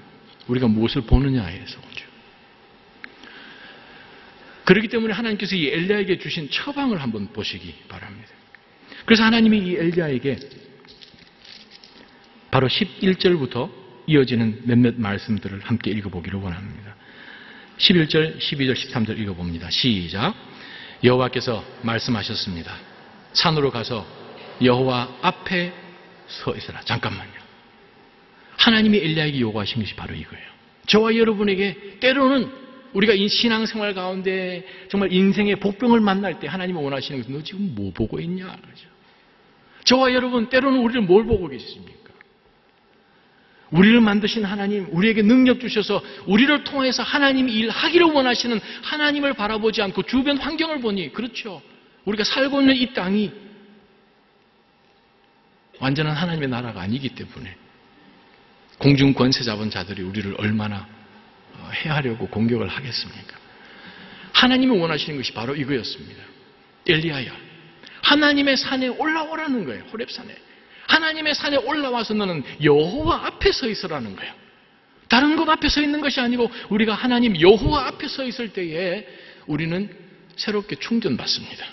우리가 0.46 0.68
무엇을 0.68 1.02
보느냐에서 1.02 1.78
오죠. 1.78 2.06
그렇기 4.64 4.88
때문에 4.88 5.14
하나님께서 5.14 5.56
이 5.56 5.68
엘리야에게 5.68 6.18
주신 6.18 6.50
처방을 6.50 7.00
한번 7.02 7.28
보시기 7.32 7.74
바랍니다. 7.88 8.28
그래서 9.06 9.24
하나님이 9.24 9.58
이 9.58 9.76
엘리야에게 9.76 10.38
바로 12.50 12.68
11절부터 12.68 13.70
이어지는 14.06 14.62
몇몇 14.64 14.98
말씀들을 14.98 15.60
함께 15.60 15.90
읽어보기를 15.90 16.40
원합니다. 16.40 16.96
11절, 17.78 18.38
12절, 18.38 18.74
13절 18.74 19.18
읽어봅니다. 19.18 19.70
시작. 19.70 20.34
여호와께서 21.04 21.64
말씀하셨습니다. 21.82 22.74
산으로 23.32 23.70
가서 23.70 24.06
여호와 24.62 25.18
앞에 25.22 25.72
서 26.26 26.56
있어라. 26.56 26.80
잠깐만요. 26.80 27.38
하나님이 28.56 28.98
엘리야에게 28.98 29.40
요구하신 29.40 29.82
것이 29.82 29.94
바로 29.94 30.14
이거예요. 30.14 30.46
저와 30.86 31.16
여러분에게 31.16 31.98
때로는 32.00 32.50
우리가 32.92 33.14
신앙생활 33.28 33.94
가운데 33.94 34.66
정말 34.90 35.12
인생의 35.12 35.56
복병을 35.56 36.00
만날 36.00 36.40
때 36.40 36.48
하나님이 36.48 36.78
원하시는 36.82 37.20
것은 37.20 37.34
너 37.34 37.42
지금 37.42 37.74
뭐 37.74 37.92
보고 37.92 38.18
있냐? 38.20 38.46
그러죠. 38.46 38.88
저와 39.84 40.12
여러분 40.12 40.48
때로는 40.48 40.80
우리를 40.80 41.02
뭘 41.02 41.24
보고 41.24 41.48
계십니까? 41.48 41.98
우리를 43.70 44.00
만드신 44.00 44.44
하나님, 44.44 44.86
우리에게 44.90 45.22
능력 45.22 45.60
주셔서 45.60 46.02
우리를 46.26 46.64
통해서 46.64 47.02
하나님이 47.02 47.52
일하기를 47.52 48.06
원하시는 48.06 48.58
하나님을 48.82 49.34
바라보지 49.34 49.82
않고 49.82 50.04
주변 50.04 50.38
환경을 50.38 50.80
보니 50.80 51.12
그렇죠. 51.12 51.62
우리가 52.04 52.24
살고 52.24 52.60
있는 52.60 52.76
이 52.76 52.92
땅이 52.92 53.32
완전한 55.80 56.16
하나님의 56.16 56.48
나라가 56.48 56.80
아니기 56.80 57.10
때문에 57.10 57.56
공중 58.78 59.12
권세 59.12 59.42
잡은 59.42 59.70
자들이 59.70 60.02
우리를 60.02 60.34
얼마나 60.38 60.86
해하려고 61.72 62.28
공격을 62.28 62.68
하겠습니까? 62.68 63.36
하나님이 64.32 64.78
원하시는 64.78 65.16
것이 65.18 65.32
바로 65.32 65.56
이거였습니다. 65.56 66.22
엘리야야, 66.86 67.32
하나님의 68.02 68.56
산에 68.56 68.88
올라오라는 68.88 69.64
거예요. 69.64 69.84
호랩산에. 69.92 70.30
하나님의 70.86 71.34
산에 71.34 71.56
올라와서 71.56 72.14
너는 72.14 72.42
여호와 72.62 73.26
앞에 73.26 73.52
서 73.52 73.68
있으라는 73.68 74.16
거예요. 74.16 74.32
다른 75.08 75.36
곳 75.36 75.48
앞에 75.48 75.68
서 75.68 75.82
있는 75.82 76.00
것이 76.00 76.20
아니고 76.20 76.50
우리가 76.70 76.94
하나님 76.94 77.38
여호와 77.38 77.88
앞에 77.88 78.08
서 78.08 78.24
있을 78.24 78.52
때에 78.52 79.06
우리는 79.46 79.90
새롭게 80.36 80.76
충전받습니다. 80.76 81.66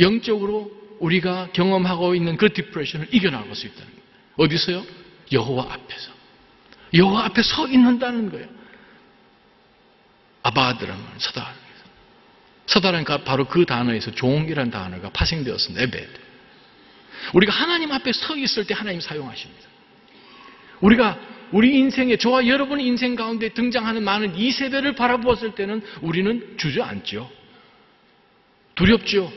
영적으로 0.00 0.70
우리가 1.00 1.48
경험하고 1.52 2.14
있는 2.14 2.36
그 2.36 2.52
depression을 2.52 3.08
이겨나갈 3.10 3.54
수 3.54 3.66
있다는 3.66 3.86
거예요. 3.86 4.02
어디서요? 4.36 4.84
여호와 5.32 5.72
앞에서. 5.72 6.12
여호와 6.94 7.24
앞에 7.26 7.42
서 7.42 7.66
있는다는 7.68 8.30
거예요. 8.30 8.48
아바드란 10.42 10.96
말, 10.96 11.12
서다. 11.18 11.54
서다라니까 12.66 13.24
바로 13.24 13.46
그 13.46 13.66
단어에서 13.66 14.12
종이라는 14.12 14.70
단어가 14.70 15.10
파생되었습니다. 15.10 15.82
에베드. 15.82 16.20
우리가 17.34 17.52
하나님 17.52 17.92
앞에 17.92 18.12
서 18.12 18.36
있을 18.36 18.66
때 18.66 18.74
하나님 18.74 19.00
사용하십니다. 19.00 19.68
우리가 20.80 21.18
우리 21.52 21.76
인생에 21.78 22.16
저와 22.16 22.46
여러분의 22.46 22.86
인생 22.86 23.14
가운데 23.14 23.50
등장하는 23.50 24.02
많은 24.02 24.36
이세배를 24.36 24.94
바라보았을 24.94 25.54
때는 25.54 25.82
우리는 26.00 26.56
주저앉죠. 26.56 27.30
두렵죠. 28.74 29.32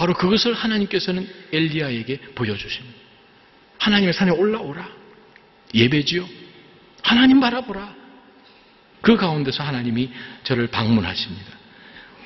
바로 0.00 0.14
그것을 0.14 0.54
하나님께서는 0.54 1.28
엘리야에게 1.52 2.20
보여주십니다. 2.34 2.96
하나님의 3.80 4.14
산에 4.14 4.30
올라오라. 4.30 4.88
예배지요. 5.74 6.26
하나님 7.02 7.38
바라보라. 7.38 7.94
그 9.02 9.18
가운데서 9.18 9.62
하나님이 9.62 10.10
저를 10.42 10.68
방문하십니다. 10.68 11.52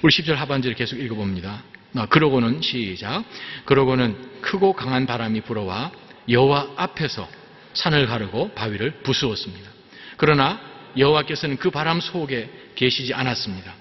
우리 0.02 0.12
10절 0.12 0.34
하반절을 0.34 0.76
계속 0.76 1.00
읽어봅니다. 1.00 1.64
그러고는 2.10 2.62
시작. 2.62 3.24
그러고는 3.64 4.40
크고 4.40 4.74
강한 4.74 5.04
바람이 5.04 5.40
불어와 5.40 5.90
여호와 6.28 6.74
앞에서 6.76 7.28
산을 7.72 8.06
가르고 8.06 8.52
바위를 8.54 9.02
부수었습니다. 9.02 9.68
그러나 10.16 10.60
여호와께서는 10.96 11.56
그 11.56 11.70
바람 11.70 11.98
속에 11.98 12.48
계시지 12.76 13.14
않았습니다. 13.14 13.74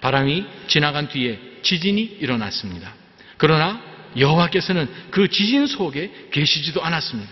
바람이 0.00 0.46
지나간 0.68 1.08
뒤에 1.08 1.40
지진이 1.62 2.18
일어났습니다. 2.20 3.01
그러나 3.38 3.80
여호와께서는 4.16 4.88
그 5.10 5.28
지진 5.28 5.66
속에 5.66 6.28
계시지도 6.30 6.82
않았습니다. 6.82 7.30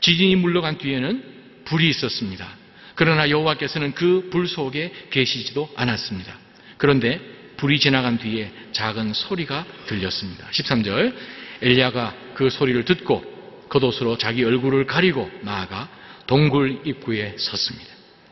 지진이 0.00 0.36
물러간 0.36 0.78
뒤에는 0.78 1.22
불이 1.64 1.88
있었습니다. 1.90 2.46
그러나 2.94 3.28
여호와께서는 3.28 3.92
그 3.92 4.30
불 4.30 4.48
속에 4.48 4.92
계시지도 5.10 5.70
않았습니다. 5.76 6.38
그런데 6.78 7.20
불이 7.56 7.78
지나간 7.80 8.18
뒤에 8.18 8.52
작은 8.72 9.12
소리가 9.12 9.64
들렸습니다. 9.86 10.46
13절 10.50 11.14
엘리야가 11.62 12.14
그 12.34 12.50
소리를 12.50 12.84
듣고 12.84 13.24
겉옷으로 13.68 14.18
자기 14.18 14.44
얼굴을 14.44 14.86
가리고 14.86 15.30
나아가 15.42 15.88
동굴 16.26 16.80
입구에 16.84 17.34
섰습니다. 17.38 17.86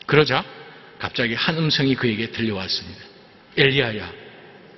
그러자 0.06 0.44
갑자기 0.98 1.34
한 1.34 1.56
음성이 1.58 1.94
그에게 1.94 2.30
들려왔습니다. 2.30 3.00
엘리야야, 3.56 4.12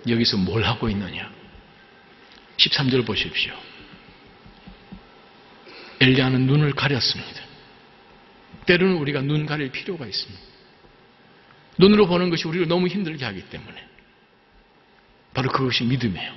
여기서 0.09 0.37
뭘 0.39 0.63
하고 0.65 0.89
있느냐? 0.91 1.31
13절 2.57 3.07
보십시오. 3.07 3.55
엘리야는 6.01 6.47
눈을 6.47 6.73
가렸습니다. 6.73 7.43
때로는 8.67 8.97
우리가 8.97 9.23
눈 9.23 9.47
가릴 9.47 9.71
필요가 9.71 10.07
있습니다. 10.07 10.43
눈으로 11.79 12.07
보는 12.07 12.31
것이 12.31 12.47
우리를 12.49 12.67
너무 12.69 12.89
힘들게 12.89 13.25
하기 13.25 13.43
때문에. 13.43 13.87
바로 15.35 15.51
그것이 15.51 15.85
믿음이에요. 15.85 16.33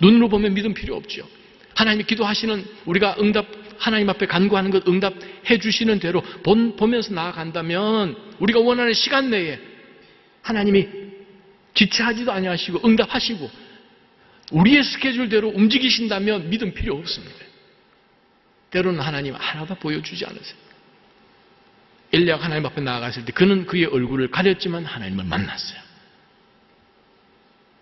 눈으로 0.00 0.28
보면 0.28 0.54
믿음 0.54 0.74
필요 0.74 0.96
없죠. 0.96 1.28
하나님이 1.74 2.04
기도하시는 2.04 2.64
우리가 2.86 3.16
응답 3.20 3.46
하나님 3.78 4.08
앞에 4.08 4.26
간구하는 4.26 4.70
것 4.70 4.88
응답해 4.88 5.58
주시는 5.60 5.98
대로 5.98 6.22
본, 6.42 6.76
보면서 6.76 7.12
나아간다면 7.12 8.16
우리가 8.38 8.60
원하는 8.60 8.94
시간 8.94 9.30
내에 9.30 9.60
하나님이 10.40 10.88
지체하지도 11.74 12.32
아니하시고 12.32 12.80
응답하시고 12.88 13.50
우리의 14.52 14.84
스케줄대로 14.84 15.48
움직이신다면 15.48 16.50
믿음 16.50 16.72
필요 16.72 16.96
없습니다. 16.96 17.44
때로는 18.70 19.00
하나님 19.00 19.34
하나도 19.34 19.76
보여주지 19.76 20.24
않으세요. 20.24 20.56
엘리야가 22.12 22.44
하나님 22.44 22.66
앞에 22.66 22.80
나아갔을 22.80 23.24
때 23.24 23.32
그는 23.32 23.66
그의 23.66 23.86
얼굴을 23.86 24.30
가렸지만 24.30 24.84
하나님을 24.84 25.24
만났어요. 25.24 25.80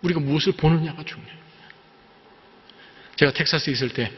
우리가 0.01 0.19
무엇을 0.19 0.53
보느냐가 0.53 1.03
중요해요. 1.03 1.45
제가 3.17 3.33
텍사스에 3.33 3.71
있을 3.73 3.89
때 3.89 4.11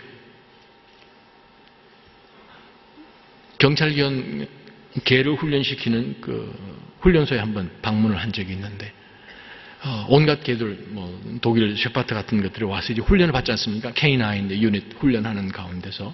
경찰견 3.60 4.47
개를 5.03 5.36
훈련시키는 5.36 6.21
그 6.21 6.88
훈련소에 7.01 7.39
한번 7.39 7.69
방문을 7.81 8.17
한 8.17 8.31
적이 8.31 8.53
있는데 8.53 8.88
어, 8.88 8.96
온갖 10.09 10.43
개들 10.43 10.85
뭐 10.89 11.21
독일 11.41 11.77
셰파트 11.77 12.13
같은 12.13 12.41
것들이 12.41 12.65
와서 12.65 12.93
이제 12.93 13.01
훈련을 13.01 13.31
받지 13.31 13.51
않습니까? 13.51 13.91
K9 13.91 14.51
유닛 14.51 14.83
훈련하는 14.99 15.49
가운데서 15.49 16.13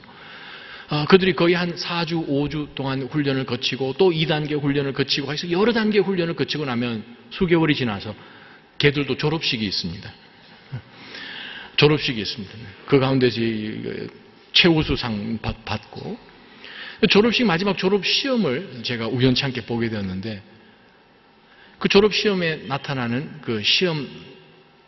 어, 0.89 1.05
그들이 1.05 1.33
거의 1.33 1.55
한 1.55 1.73
4주, 1.73 2.27
5주 2.27 2.75
동안 2.75 3.01
훈련을 3.03 3.45
거치고 3.45 3.95
또 3.97 4.11
2단계 4.11 4.61
훈련을 4.61 4.93
거치고 4.93 5.31
해서 5.31 5.49
여러 5.49 5.71
단계 5.71 5.99
훈련을 5.99 6.35
거치고 6.35 6.65
나면 6.65 7.03
수개월이 7.31 7.73
지나서 7.73 8.13
개들도 8.77 9.17
졸업식이 9.17 9.65
있습니다. 9.65 10.11
졸업식이 11.77 12.21
있습니다. 12.21 12.53
그 12.85 12.99
가운데서 12.99 13.39
최우수상 14.51 15.39
받고 15.41 16.17
졸업식 17.09 17.45
마지막 17.45 17.77
졸업 17.77 18.05
시험을 18.05 18.81
제가 18.83 19.07
우연찮게 19.07 19.61
보게 19.61 19.89
되었는데 19.89 20.43
그 21.83 21.89
졸업 21.89 22.13
시험에 22.13 22.61
나타나는 22.67 23.41
그 23.41 23.61
시험 23.61 24.07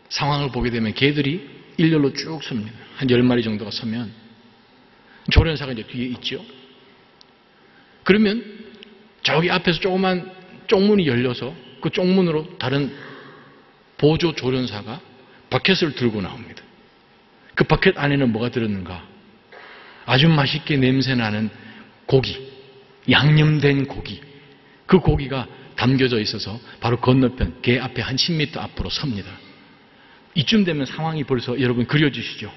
상황을 0.08 0.48
보게 0.50 0.70
되면 0.70 0.94
개들이 0.94 1.46
일렬로 1.76 2.14
쭉 2.14 2.42
섭니다. 2.42 2.72
한 2.96 3.06
10마리 3.06 3.44
정도가 3.44 3.70
서면 3.70 4.10
조련사가 5.30 5.72
이제 5.72 5.82
뒤에 5.82 6.06
있죠. 6.06 6.42
그러면 8.02 8.42
저기 9.22 9.50
앞에서 9.50 9.78
조그만 9.78 10.32
쪽문이 10.68 11.06
열려서 11.06 11.54
그 11.82 11.90
쪽문으로 11.90 12.56
다른 12.56 12.96
보조 13.98 14.34
조련사가 14.34 14.98
버켓을 15.50 15.96
들고 15.96 16.22
나옵니다. 16.22 16.62
그 17.54 17.64
버켓 17.64 17.98
안에는 17.98 18.32
뭐가 18.32 18.48
들었는가? 18.48 19.06
아주 20.06 20.30
맛있게 20.30 20.78
냄새 20.78 21.14
나는 21.14 21.50
고기, 22.06 22.50
양념된 23.10 23.84
고기. 23.86 24.22
그 24.86 25.00
고기가 25.00 25.46
담겨져 25.76 26.18
있어서 26.20 26.58
바로 26.80 26.98
건너편 26.98 27.60
개 27.62 27.78
앞에 27.78 28.02
한 28.02 28.16
10m 28.16 28.56
앞으로 28.58 28.90
섭니다. 28.90 29.30
이쯤 30.34 30.64
되면 30.64 30.86
상황이 30.86 31.24
벌써 31.24 31.58
여러분 31.60 31.86
그려지시죠? 31.86 32.52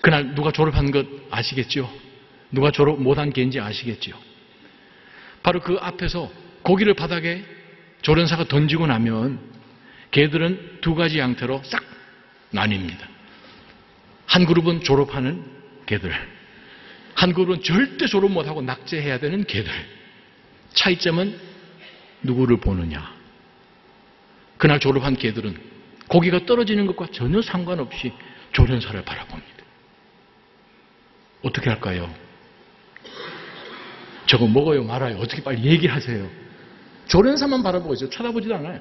그날 0.00 0.34
누가 0.34 0.50
졸업한 0.52 0.90
것 0.90 1.06
아시겠죠? 1.30 1.90
누가 2.50 2.70
졸업 2.70 3.00
못한 3.00 3.32
개인지 3.32 3.60
아시겠죠? 3.60 4.12
바로 5.42 5.60
그 5.60 5.76
앞에서 5.80 6.30
고기를 6.62 6.94
바닥에 6.94 7.44
조련사가 8.02 8.44
던지고 8.44 8.86
나면 8.86 9.40
개들은 10.10 10.78
두 10.80 10.94
가지 10.94 11.18
양태로 11.18 11.62
싹 11.64 11.82
나뉩니다. 12.52 12.98
한 14.26 14.44
그룹은 14.44 14.82
졸업하는 14.82 15.44
개들, 15.86 16.12
한 17.14 17.32
그룹은 17.32 17.62
절대 17.62 18.06
졸업 18.06 18.30
못하고 18.30 18.62
낙제해야 18.62 19.18
되는 19.18 19.44
개들. 19.44 19.70
차이점은 20.74 21.51
누구를 22.22 22.58
보느냐. 22.58 23.14
그날 24.58 24.78
졸업한 24.80 25.16
개들은 25.16 25.56
고기가 26.08 26.46
떨어지는 26.46 26.86
것과 26.86 27.08
전혀 27.12 27.42
상관없이 27.42 28.12
조련사를 28.52 29.02
바라봅니다. 29.04 29.52
어떻게 31.42 31.70
할까요? 31.70 32.12
저거 34.26 34.46
먹어요, 34.46 34.84
말아요. 34.84 35.18
어떻게 35.18 35.42
빨리 35.42 35.64
얘기하세요. 35.64 36.28
조련사만 37.08 37.62
바라보고 37.62 37.94
있어요. 37.94 38.10
쳐다보지도 38.10 38.54
않아요. 38.56 38.80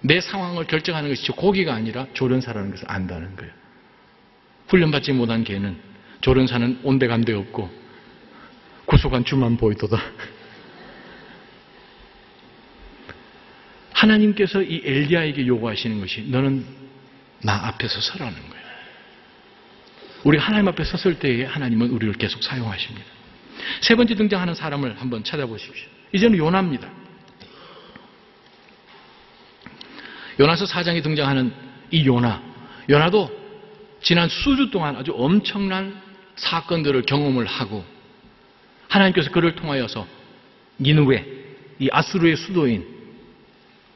내 0.00 0.20
상황을 0.20 0.66
결정하는 0.66 1.08
것이 1.08 1.30
고기가 1.32 1.74
아니라 1.74 2.06
조련사라는 2.12 2.72
것을 2.72 2.90
안다는 2.90 3.36
거예요. 3.36 3.52
훈련받지 4.68 5.12
못한 5.12 5.44
개는 5.44 5.76
조련사는 6.20 6.80
온데간데 6.82 7.32
없고 7.32 7.70
구속한 8.86 9.24
주만 9.24 9.56
보이도다. 9.56 9.98
하나님께서 14.04 14.62
이 14.62 14.82
엘리야에게 14.84 15.46
요구하시는 15.46 16.00
것이 16.00 16.22
너는 16.28 16.64
나 17.42 17.68
앞에 17.68 17.88
서 17.88 18.00
서라는 18.00 18.34
거예요. 18.34 18.64
우리 20.24 20.38
하나님 20.38 20.68
앞에 20.68 20.84
섰을 20.84 21.18
때에 21.18 21.44
하나님은 21.44 21.90
우리를 21.90 22.14
계속 22.14 22.42
사용하십니다. 22.42 23.06
세 23.80 23.94
번째 23.94 24.14
등장하는 24.14 24.54
사람을 24.54 25.00
한번 25.00 25.24
찾아보십시오. 25.24 25.88
이제는 26.12 26.38
요나입니다. 26.38 26.88
요나서 30.40 30.66
사장에 30.66 31.02
등장하는 31.02 31.52
이 31.90 32.06
요나. 32.06 32.42
요나도 32.88 33.44
지난 34.02 34.28
수주 34.28 34.70
동안 34.70 34.96
아주 34.96 35.12
엄청난 35.14 36.00
사건들을 36.36 37.02
경험을 37.02 37.46
하고 37.46 37.84
하나님께서 38.88 39.30
그를 39.30 39.54
통하여서 39.54 40.06
니누웨, 40.80 41.24
이 41.78 41.88
아수르의 41.90 42.36
수도인 42.36 42.93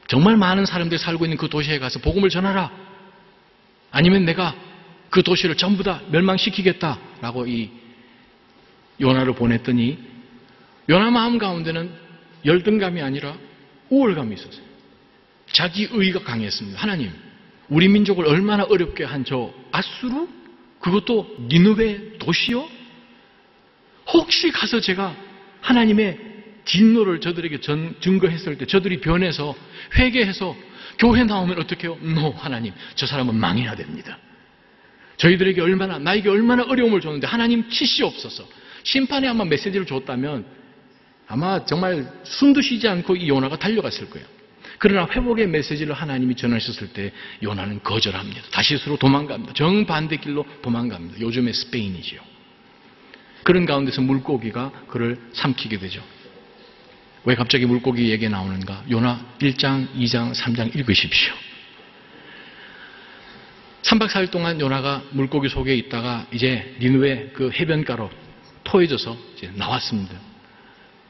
정말 0.09 0.37
많은 0.37 0.65
사람들이 0.65 0.97
살고 0.99 1.25
있는 1.25 1.37
그 1.37 1.47
도시에 1.49 1.77
가서 1.77 1.99
복음을 1.99 2.29
전하라. 2.29 2.71
아니면 3.91 4.25
내가 4.25 4.55
그 5.11 5.21
도시를 5.23 5.55
전부 5.55 5.83
다 5.83 6.01
멸망시키겠다 6.09 6.99
라고 7.21 7.45
이 7.45 7.69
요나를 8.99 9.33
보냈더니 9.33 9.99
요나 10.89 11.11
마음 11.11 11.37
가운데는 11.37 11.91
열등감이 12.43 13.01
아니라 13.01 13.37
우월감이 13.89 14.33
있었어요. 14.33 14.65
자기 15.51 15.87
의가 15.91 16.23
강했습니다. 16.23 16.79
하나님, 16.81 17.11
우리 17.69 17.87
민족을 17.87 18.25
얼마나 18.25 18.63
어렵게 18.63 19.03
한 19.03 19.23
저 19.23 19.53
아수르? 19.71 20.27
그것도 20.79 21.37
니누베 21.49 22.17
도시요? 22.17 22.67
혹시 24.07 24.49
가서 24.51 24.79
제가 24.79 25.15
하나님의 25.61 26.28
진노를 26.65 27.21
저들에게 27.21 27.61
전, 27.61 27.95
증거했을 27.99 28.57
때 28.57 28.65
저들이 28.65 29.01
변해서 29.01 29.55
회개해서 29.97 30.55
교회 30.97 31.23
나오면 31.23 31.59
어떻게 31.59 31.87
해요? 31.87 31.97
노, 32.01 32.31
하나님, 32.31 32.73
저 32.95 33.05
사람은 33.05 33.35
망해야 33.35 33.75
됩니다. 33.75 34.17
저희들에게 35.17 35.61
얼마나, 35.61 35.99
나에게 35.99 36.29
얼마나 36.29 36.63
어려움을 36.63 37.01
줬는데 37.01 37.27
하나님 37.27 37.69
치시옵소서. 37.69 38.47
심판에 38.83 39.27
아마 39.27 39.45
메시지를 39.45 39.85
줬다면 39.85 40.45
아마 41.27 41.65
정말 41.65 42.11
숨도 42.23 42.61
쉬지 42.61 42.87
않고 42.87 43.15
이 43.15 43.27
요나가 43.27 43.57
달려갔을 43.57 44.09
거예요. 44.09 44.27
그러나 44.79 45.07
회복의 45.11 45.47
메시지를 45.47 45.93
하나님이 45.93 46.35
전하셨을 46.35 46.93
때 46.93 47.11
요나는 47.43 47.83
거절합니다. 47.83 48.41
다시스로 48.51 48.97
도망갑니다. 48.97 49.53
정반대 49.53 50.17
길로 50.17 50.45
도망갑니다. 50.61 51.19
요즘의 51.19 51.53
스페인이지요. 51.53 52.21
그런 53.43 53.65
가운데서 53.65 54.01
물고기가 54.01 54.71
그를 54.87 55.19
삼키게 55.33 55.79
되죠. 55.79 56.01
왜 57.25 57.35
갑자기 57.35 57.65
물고기 57.65 58.09
얘기 58.09 58.29
나오는가? 58.29 58.83
요나 58.89 59.25
1장, 59.39 59.93
2장, 59.95 60.33
3장 60.33 60.75
읽으십시오. 60.75 61.33
3박 63.81 64.09
4일 64.09 64.31
동안 64.31 64.59
요나가 64.59 65.01
물고기 65.11 65.49
속에 65.49 65.75
있다가 65.75 66.27
이제 66.31 66.75
니누의 66.79 67.31
그 67.33 67.49
해변가로 67.51 68.09
토해져서 68.63 69.17
이제 69.35 69.51
나왔습니다. 69.55 70.15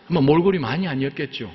아마 0.09 0.21
몰골이 0.21 0.59
많이 0.59 0.87
아니었겠죠. 0.87 1.51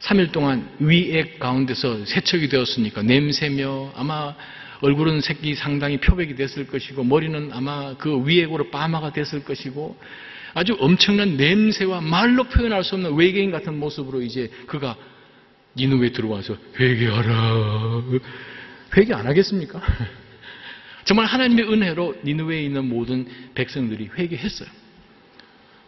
3일 0.00 0.32
동안 0.32 0.68
위액 0.78 1.38
가운데서 1.38 2.04
세척이 2.04 2.48
되었으니까 2.48 3.02
냄새며 3.02 3.92
아마 3.96 4.34
얼굴은 4.82 5.20
색이 5.20 5.54
상당히 5.54 5.98
표백이 5.98 6.34
됐을 6.36 6.66
것이고 6.66 7.02
머리는 7.02 7.50
아마 7.52 7.94
그 7.96 8.26
위액으로 8.26 8.70
빠마가 8.70 9.12
됐을 9.12 9.42
것이고 9.42 9.98
아주 10.56 10.74
엄청난 10.80 11.36
냄새와 11.36 12.00
말로 12.00 12.44
표현할 12.44 12.82
수 12.82 12.94
없는 12.94 13.14
외계인 13.14 13.50
같은 13.50 13.78
모습으로 13.78 14.22
이제 14.22 14.50
그가 14.66 14.96
니누에 15.76 16.12
들어와서 16.12 16.56
회개하라. 16.80 18.02
회개 18.96 19.12
안 19.12 19.26
하겠습니까? 19.26 19.82
정말 21.04 21.26
하나님의 21.26 21.70
은혜로 21.70 22.22
니누에 22.24 22.62
있는 22.62 22.88
모든 22.88 23.28
백성들이 23.54 24.08
회개했어요. 24.16 24.66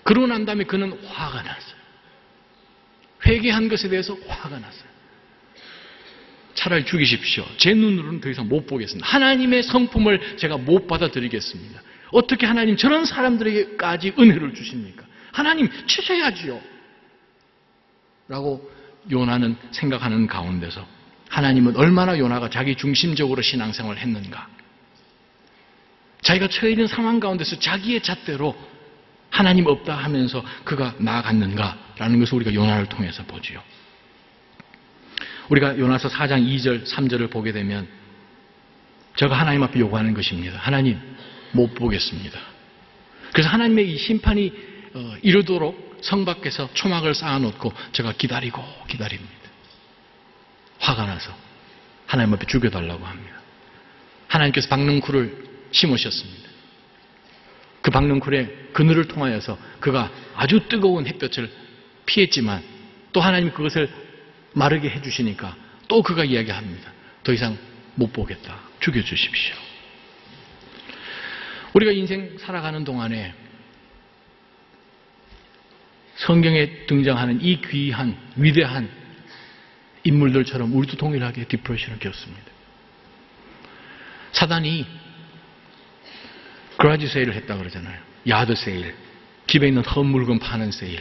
그러고 0.03 0.27
난 0.27 0.45
다음에 0.45 0.65
그는 0.65 0.93
화가 1.03 1.43
났어요. 1.43 1.79
회개한 3.25 3.71
것에 3.71 3.89
대해서 3.89 4.19
화가 4.29 4.59
났어요. 4.59 4.89
차라리 6.53 6.85
죽이십시오. 6.85 7.47
제 7.57 7.73
눈으로는 7.73 8.21
더 8.21 8.29
이상 8.29 8.47
못 8.47 8.67
보겠습니다. 8.67 9.09
하나님의 9.09 9.63
성품을 9.63 10.37
제가 10.37 10.59
못 10.59 10.87
받아들이겠습니다. 10.87 11.88
어떻게 12.11 12.47
하나님 12.47 12.77
저런 12.77 13.05
사람들에게까지 13.05 14.15
은혜를 14.19 14.55
주십니까? 14.55 15.05
하나님 15.33 15.69
치셔야지요. 15.87 16.61
라고 18.29 18.71
요나는 19.11 19.57
생각하는 19.71 20.27
가운데서 20.27 20.87
하나님은 21.29 21.77
얼마나 21.77 22.19
요나가 22.19 22.49
자기 22.51 22.75
중심적으로 22.75 23.43
신앙생활을 23.43 24.01
했는가. 24.01 24.49
자기가 26.23 26.49
처해 26.49 26.73
있는 26.73 26.87
상황 26.87 27.21
가운데서 27.21 27.59
자기의 27.59 28.03
잣대로 28.03 28.57
하나님 29.31 29.67
없다 29.67 29.95
하면서 29.95 30.43
그가 30.65 30.95
나아갔는가라는 30.99 32.19
것을 32.21 32.35
우리가 32.35 32.55
요나를 32.55 32.87
통해서 32.87 33.23
보지요. 33.25 33.63
우리가 35.51 35.79
요나서 35.79 36.09
4장 36.09 36.47
2절, 36.47 36.85
3절을 36.87 37.31
보게 37.31 37.53
되면 37.53 37.87
저가 39.17 39.35
하나님 39.35 39.63
앞에 39.63 39.81
요구하는 39.81 40.15
것입니다. 40.15 40.59
하나님 40.59 40.99
못 41.53 41.75
보겠습니다. 41.75 42.39
그래서 43.33 43.49
하나님의 43.49 43.93
이 43.93 43.99
심판이 43.99 44.53
어, 44.95 45.15
이르도록 45.23 45.99
성 46.01 46.25
밖에서 46.25 46.69
초막을 46.75 47.15
쌓아놓고 47.15 47.73
제가 47.93 48.13
기다리고 48.13 48.63
기다립니다. 48.87 49.33
화가 50.79 51.07
나서 51.07 51.35
하나님 52.07 52.35
앞에 52.35 52.47
죽여달라고 52.47 53.05
합니다. 53.05 53.41
하나님께서 54.29 54.69
박능쿨을 54.69 55.45
심으셨습니다. 55.73 56.49
그 57.83 57.91
박능쿨의 57.91 58.69
그늘을 58.73 59.09
통하여서 59.09 59.59
그가 59.81 60.11
아주 60.35 60.69
뜨거운 60.69 61.07
햇볕을 61.07 61.51
피했지만 62.07 62.63
또 63.13 63.21
하나님 63.21 63.53
그것을 63.53 63.91
마르게 64.53 64.89
해주시니까 64.91 65.57
또 65.89 66.03
그가 66.03 66.25
이야기합니다. 66.25 66.93
더 67.25 67.33
이상 67.33 67.59
못 67.95 68.13
보겠다. 68.13 68.59
죽여주십시오. 68.81 69.68
우리가 71.79 71.93
인생 71.93 72.37
살아가는 72.39 72.83
동안에 72.83 73.33
성경에 76.17 76.87
등장하는 76.87 77.41
이 77.41 77.61
귀한, 77.61 78.17
위대한 78.35 78.91
인물들처럼 80.03 80.75
우리도 80.75 80.97
동일하게 80.97 81.45
디프레션을 81.45 82.01
겪습니다. 82.01 82.47
사단이 84.33 84.87
그라지 86.79 87.07
세일을 87.07 87.35
했다 87.35 87.57
그러잖아요. 87.57 88.01
야드 88.27 88.57
세일. 88.57 88.97
집에 89.47 89.69
있는 89.69 89.85
헛 89.85 90.03
물건 90.03 90.41
파는 90.41 90.73
세일. 90.73 91.01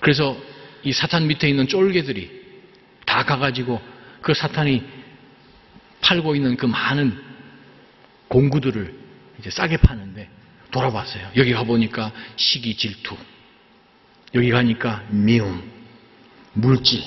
그래서 0.00 0.36
이 0.82 0.92
사탄 0.92 1.28
밑에 1.28 1.48
있는 1.48 1.68
쫄개들이 1.68 2.30
다 3.04 3.24
가가지고 3.24 3.80
그 4.22 4.34
사탄이 4.34 4.82
팔고 6.00 6.34
있는 6.34 6.56
그 6.56 6.66
많은 6.66 7.16
공구들을 8.28 9.05
이제 9.38 9.50
싸게 9.50 9.78
파는데 9.78 10.28
돌아봤어요. 10.70 11.30
여기 11.36 11.52
가보니까 11.52 12.12
시기 12.36 12.76
질투. 12.76 13.16
여기 14.34 14.50
가니까 14.50 15.04
미움, 15.10 15.62
물질. 16.52 17.02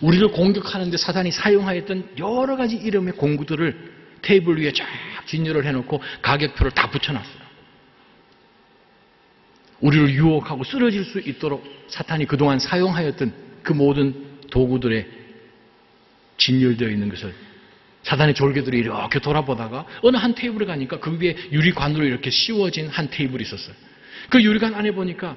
우리를 0.00 0.28
공격하는데 0.28 0.96
사단이 0.96 1.30
사용하였던 1.30 2.16
여러 2.18 2.56
가지 2.56 2.76
이름의 2.76 3.14
공구들을 3.14 3.94
테이블 4.22 4.60
위에 4.60 4.72
쫙 4.72 4.86
진열을 5.26 5.64
해놓고 5.64 6.02
가격표를 6.22 6.72
다 6.72 6.90
붙여놨어요. 6.90 7.46
우리를 9.80 10.10
유혹하고 10.10 10.64
쓰러질 10.64 11.04
수 11.04 11.20
있도록 11.20 11.64
사탄이 11.88 12.26
그동안 12.26 12.58
사용하였던 12.58 13.32
그 13.62 13.72
모든 13.72 14.40
도구들에 14.50 15.06
진열되어 16.38 16.88
있는 16.88 17.08
것을 17.08 17.34
사단의 18.06 18.34
졸개들이 18.34 18.78
이렇게 18.78 19.18
돌아보다가 19.18 19.84
어느 20.02 20.16
한 20.16 20.34
테이블에 20.34 20.64
가니까 20.64 21.00
그 21.00 21.18
위에 21.20 21.36
유리관으로 21.50 22.04
이렇게 22.04 22.30
씌워진 22.30 22.86
한 22.86 23.10
테이블이 23.10 23.42
있었어요. 23.42 23.74
그 24.30 24.42
유리관 24.42 24.74
안에 24.74 24.92
보니까 24.92 25.36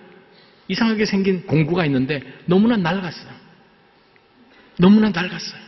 이상하게 0.68 1.06
생긴 1.06 1.48
공구가 1.48 1.84
있는데 1.86 2.22
너무나 2.46 2.78
낡았어요. 2.78 3.34
너무나 4.78 5.10
낡았어요. 5.10 5.62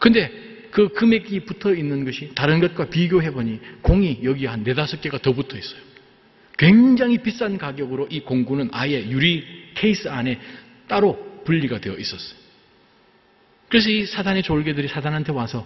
근데 0.00 0.32
그 0.72 0.88
금액이 0.88 1.44
붙어 1.44 1.74
있는 1.74 2.04
것이 2.04 2.32
다른 2.34 2.58
것과 2.58 2.90
비교해 2.90 3.30
보니 3.30 3.60
공이 3.82 4.20
여기 4.24 4.46
한 4.46 4.64
네다섯 4.64 5.00
개가 5.00 5.18
더 5.18 5.32
붙어 5.32 5.56
있어요. 5.56 5.80
굉장히 6.58 7.18
비싼 7.18 7.56
가격으로 7.56 8.08
이 8.10 8.20
공구는 8.20 8.70
아예 8.72 9.08
유리 9.08 9.44
케이스 9.74 10.08
안에 10.08 10.40
따로 10.88 11.42
분리가 11.44 11.80
되어 11.80 11.94
있었어요. 11.94 12.38
그래서 13.68 13.90
이 13.90 14.06
사단의 14.06 14.42
졸개들이 14.42 14.88
사단한테 14.88 15.30
와서 15.32 15.64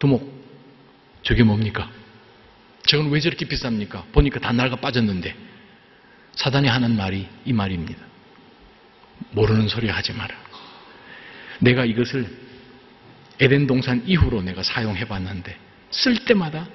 두목, 0.00 0.28
저게 1.22 1.44
뭡니까? 1.44 1.88
저건 2.86 3.10
왜 3.10 3.20
저렇게 3.20 3.46
비쌉니까? 3.46 4.10
보니까 4.10 4.40
다 4.40 4.50
낡아 4.52 4.76
빠졌는데 4.76 5.36
사단이 6.32 6.66
하는 6.66 6.96
말이 6.96 7.28
이 7.44 7.52
말입니다. 7.52 8.02
모르는 9.32 9.68
소리 9.68 9.88
하지 9.88 10.12
마라. 10.14 10.34
내가 11.60 11.84
이것을 11.84 12.26
에덴 13.38 13.66
동산 13.66 14.02
이후로 14.06 14.42
내가 14.42 14.62
사용해 14.62 15.06
봤는데 15.06 15.56
쓸 15.90 16.24
때마다 16.24 16.66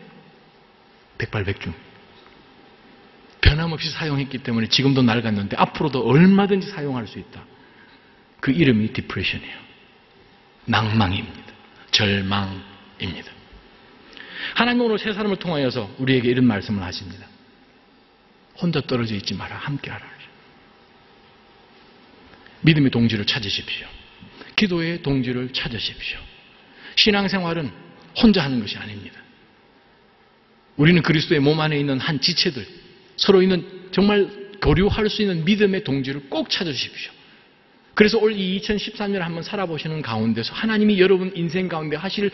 백발백중. 1.17 1.73
변함없이 3.41 3.89
사용했기 3.89 4.39
때문에 4.39 4.67
지금도 4.67 5.01
낡았는데 5.01 5.57
앞으로도 5.57 6.07
얼마든지 6.07 6.67
사용할 6.67 7.07
수 7.07 7.17
있다. 7.17 7.43
그 8.39 8.51
이름이 8.51 8.93
디프레션이에요. 8.93 9.57
낭망입니다. 10.65 11.53
절망 11.89 12.74
입니다. 12.99 13.31
하나님 14.55 14.81
오늘 14.81 14.99
세 14.99 15.13
사람을 15.13 15.37
통하여서 15.37 15.95
우리에게 15.99 16.29
이런 16.29 16.45
말씀을 16.45 16.83
하십니다. 16.83 17.27
혼자 18.57 18.81
떨어져 18.81 19.15
있지 19.15 19.33
마라. 19.33 19.55
함께 19.55 19.91
하라. 19.91 20.15
믿음의 22.61 22.89
동지를 22.89 23.25
찾으십시오. 23.25 23.87
기도의 24.55 25.03
동지를 25.03 25.53
찾으십시오. 25.53 26.19
신앙생활은 26.95 27.71
혼자 28.17 28.43
하는 28.43 28.59
것이 28.59 28.77
아닙니다. 28.77 29.19
우리는 30.77 31.01
그리스도의 31.01 31.41
몸 31.41 31.59
안에 31.59 31.79
있는 31.79 31.99
한 31.99 32.19
지체들, 32.19 32.65
서로 33.17 33.41
있는 33.41 33.89
정말 33.91 34.29
교류할 34.61 35.09
수 35.09 35.21
있는 35.21 35.45
믿음의 35.45 35.83
동지를 35.83 36.29
꼭 36.29 36.49
찾으십시오. 36.49 37.11
그래서 37.93 38.17
올 38.17 38.33
이 38.33 38.59
2013년을 38.59 39.19
한번 39.19 39.43
살아보시는 39.43 40.01
가운데서 40.01 40.53
하나님이 40.53 40.99
여러분 40.99 41.31
인생 41.35 41.67
가운데 41.69 41.95
하실 41.95 42.31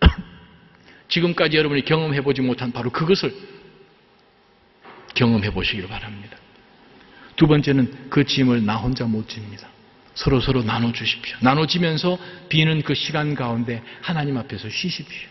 지금까지 1.08 1.56
여러분이 1.56 1.84
경험해보지 1.84 2.42
못한 2.42 2.72
바로 2.72 2.90
그것을 2.90 3.34
경험해 5.14 5.50
보시기를 5.50 5.88
바랍니다. 5.88 6.36
두 7.36 7.46
번째는 7.46 8.10
그 8.10 8.24
짐을 8.24 8.64
나 8.64 8.76
혼자 8.76 9.04
못 9.04 9.28
집니다. 9.28 9.68
서로 10.14 10.40
서로 10.40 10.64
나눠 10.64 10.92
주십시오. 10.92 11.36
나눠 11.40 11.66
지면서 11.66 12.18
비는 12.48 12.82
그 12.82 12.94
시간 12.94 13.34
가운데 13.34 13.82
하나님 14.02 14.36
앞에서 14.36 14.68
쉬십시오. 14.68 15.28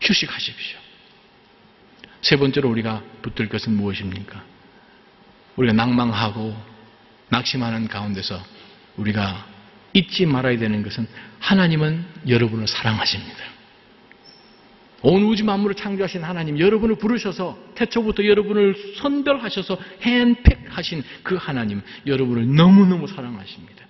휴식하십시오. 0.00 0.78
세 2.22 2.36
번째로 2.36 2.70
우리가 2.70 3.02
붙들 3.22 3.48
것은 3.48 3.72
무엇입니까? 3.74 4.42
우리가 5.56 5.72
낭망하고 5.74 6.56
낙심하는 7.30 7.88
가운데서 7.88 8.40
우리가 8.96 9.46
잊지 9.92 10.26
말아야 10.26 10.58
되는 10.58 10.82
것은 10.82 11.08
하나님은 11.40 12.04
여러분을 12.28 12.68
사랑하십니다. 12.68 13.49
온 15.02 15.22
우주 15.24 15.44
만물을 15.44 15.76
창조하신 15.76 16.22
하나님, 16.22 16.58
여러분을 16.58 16.96
부르셔서 16.96 17.58
태초부터 17.74 18.24
여러분을 18.24 18.74
선별하셔서 18.96 19.78
핸팩하신 20.02 21.02
그 21.22 21.36
하나님, 21.36 21.80
여러분을 22.06 22.54
너무너무 22.54 23.06
사랑하십니다. 23.06 23.86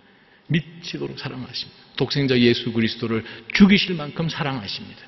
미치도록 0.47 1.19
사랑하십니다. 1.19 1.81
독생자 1.97 2.39
예수 2.39 2.73
그리스도를 2.73 3.25
죽이실 3.55 3.97
만큼 3.97 4.29
사랑하십니다. 4.29 4.99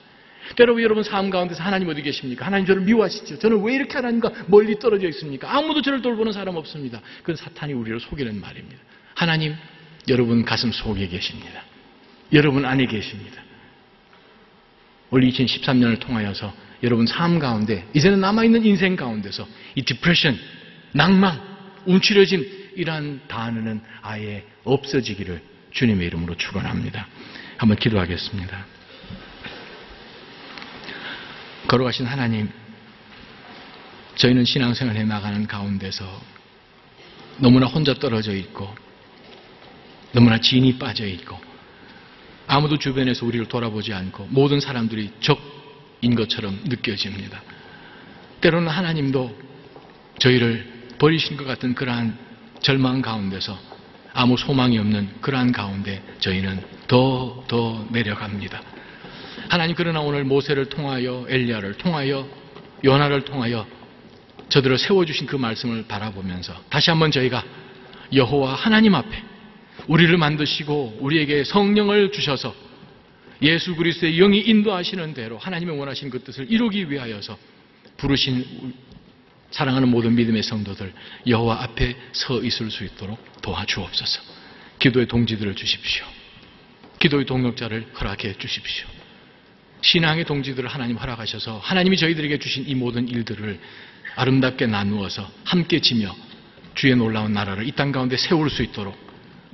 때로 0.56 0.82
여러분 0.82 1.02
삶 1.02 1.30
가운데서 1.30 1.62
하나님 1.62 1.88
어디 1.88 2.02
계십니까? 2.02 2.44
하나님 2.44 2.66
저를 2.66 2.82
미워하시죠. 2.82 3.38
저는 3.38 3.62
왜 3.62 3.74
이렇게 3.74 3.94
하나님과 3.94 4.32
멀리 4.48 4.78
떨어져 4.78 5.08
있습니까? 5.08 5.56
아무도 5.56 5.82
저를 5.82 6.02
돌보는 6.02 6.32
사람 6.32 6.56
없습니다. 6.56 7.00
그건 7.20 7.36
사탄이 7.36 7.72
우리를 7.72 8.00
속이는 8.00 8.40
말입니다. 8.40 8.78
하나님, 9.14 9.54
여러분 10.08 10.44
가슴 10.44 10.72
속에 10.72 11.06
계십니다. 11.06 11.62
여러분 12.32 12.64
안에 12.64 12.86
계십니다. 12.86 13.42
올 15.12 15.20
2013년을 15.20 16.00
통하여서 16.00 16.52
여러분 16.82 17.06
삶 17.06 17.38
가운데 17.38 17.86
이제는 17.94 18.20
남아있는 18.20 18.64
인생 18.64 18.96
가운데서 18.96 19.46
이 19.76 19.82
디프레션, 19.82 20.38
낭망, 20.92 21.40
움츠려짐 21.84 22.72
이러한 22.74 23.20
단어는 23.28 23.82
아예 24.00 24.44
없어지기를 24.64 25.40
주님의 25.70 26.06
이름으로 26.08 26.34
축원합니다. 26.36 27.06
한번 27.58 27.76
기도하겠습니다. 27.76 28.66
걸어가신 31.68 32.06
하나님, 32.06 32.48
저희는 34.16 34.44
신앙생활 34.44 34.96
해 34.96 35.04
나가는 35.04 35.46
가운데서 35.46 36.04
너무나 37.38 37.66
혼자 37.66 37.94
떨어져 37.94 38.34
있고 38.34 38.74
너무나 40.12 40.38
진이 40.38 40.78
빠져 40.78 41.06
있고 41.06 41.51
아무도 42.46 42.78
주변에서 42.78 43.24
우리를 43.26 43.46
돌아보지 43.46 43.92
않고 43.92 44.28
모든 44.30 44.60
사람들이 44.60 45.12
적인 45.20 46.14
것처럼 46.14 46.58
느껴집니다. 46.64 47.42
때로는 48.40 48.68
하나님도 48.68 49.36
저희를 50.18 50.70
버리신 50.98 51.36
것 51.36 51.44
같은 51.44 51.74
그러한 51.74 52.16
절망 52.60 53.02
가운데서 53.02 53.58
아무 54.14 54.36
소망이 54.36 54.78
없는 54.78 55.20
그러한 55.20 55.52
가운데 55.52 56.02
저희는 56.20 56.62
더, 56.86 57.44
더 57.48 57.86
내려갑니다. 57.90 58.60
하나님 59.48 59.74
그러나 59.74 60.00
오늘 60.00 60.24
모세를 60.24 60.66
통하여 60.66 61.26
엘리야를 61.28 61.74
통하여 61.74 62.28
요나를 62.84 63.24
통하여 63.24 63.66
저들을 64.48 64.78
세워주신 64.78 65.26
그 65.26 65.36
말씀을 65.36 65.86
바라보면서 65.86 66.54
다시 66.68 66.90
한번 66.90 67.10
저희가 67.10 67.42
여호와 68.12 68.54
하나님 68.54 68.94
앞에 68.94 69.31
우리를 69.88 70.16
만드시고 70.16 70.98
우리에게 71.00 71.44
성령을 71.44 72.12
주셔서 72.12 72.54
예수 73.42 73.74
그리스도의 73.74 74.16
영이 74.16 74.40
인도하시는 74.40 75.14
대로 75.14 75.38
하나님의 75.38 75.78
원하신 75.78 76.10
그 76.10 76.22
뜻을 76.22 76.46
이루기 76.50 76.90
위하여서 76.90 77.36
부르신 77.96 78.74
사랑하는 79.50 79.88
모든 79.88 80.14
믿음의 80.14 80.42
성도들 80.42 80.92
여호와 81.26 81.62
앞에 81.64 81.96
서 82.12 82.42
있을 82.42 82.70
수 82.70 82.84
있도록 82.84 83.18
도와주옵소서. 83.42 84.22
기도의 84.78 85.06
동지들을 85.06 85.54
주십시오. 85.54 86.06
기도의 87.00 87.26
동력자를 87.26 87.88
허락해 88.00 88.34
주십시오. 88.38 88.86
신앙의 89.82 90.24
동지들을 90.24 90.68
하나님 90.68 90.96
허락하셔서 90.96 91.58
하나님이 91.58 91.96
저희들에게 91.96 92.38
주신 92.38 92.64
이 92.68 92.74
모든 92.76 93.08
일들을 93.08 93.58
아름답게 94.14 94.66
나누어서 94.66 95.28
함께 95.44 95.80
지며 95.80 96.14
주의 96.74 96.94
놀라운 96.94 97.32
나라를 97.32 97.66
이 97.66 97.72
땅 97.72 97.90
가운데 97.92 98.16
세울 98.16 98.48
수 98.48 98.62
있도록 98.62 98.96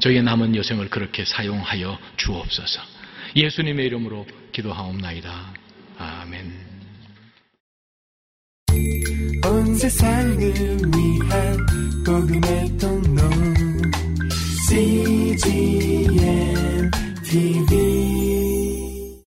저희의 0.00 0.22
남은 0.22 0.54
여생을 0.56 0.90
그렇게 0.90 1.24
사용하여 1.24 1.98
주옵소서. 2.16 2.80
예수님의 3.34 3.86
이름으로 3.86 4.26
기도하옵나이다. 4.52 5.54
아멘. 5.98 6.68
온 9.44 9.74
세상을 9.74 10.38
위한 10.38 11.56
복음의 12.04 12.78
통로 12.78 13.22
CGM 14.68 16.10
TV 17.24 18.27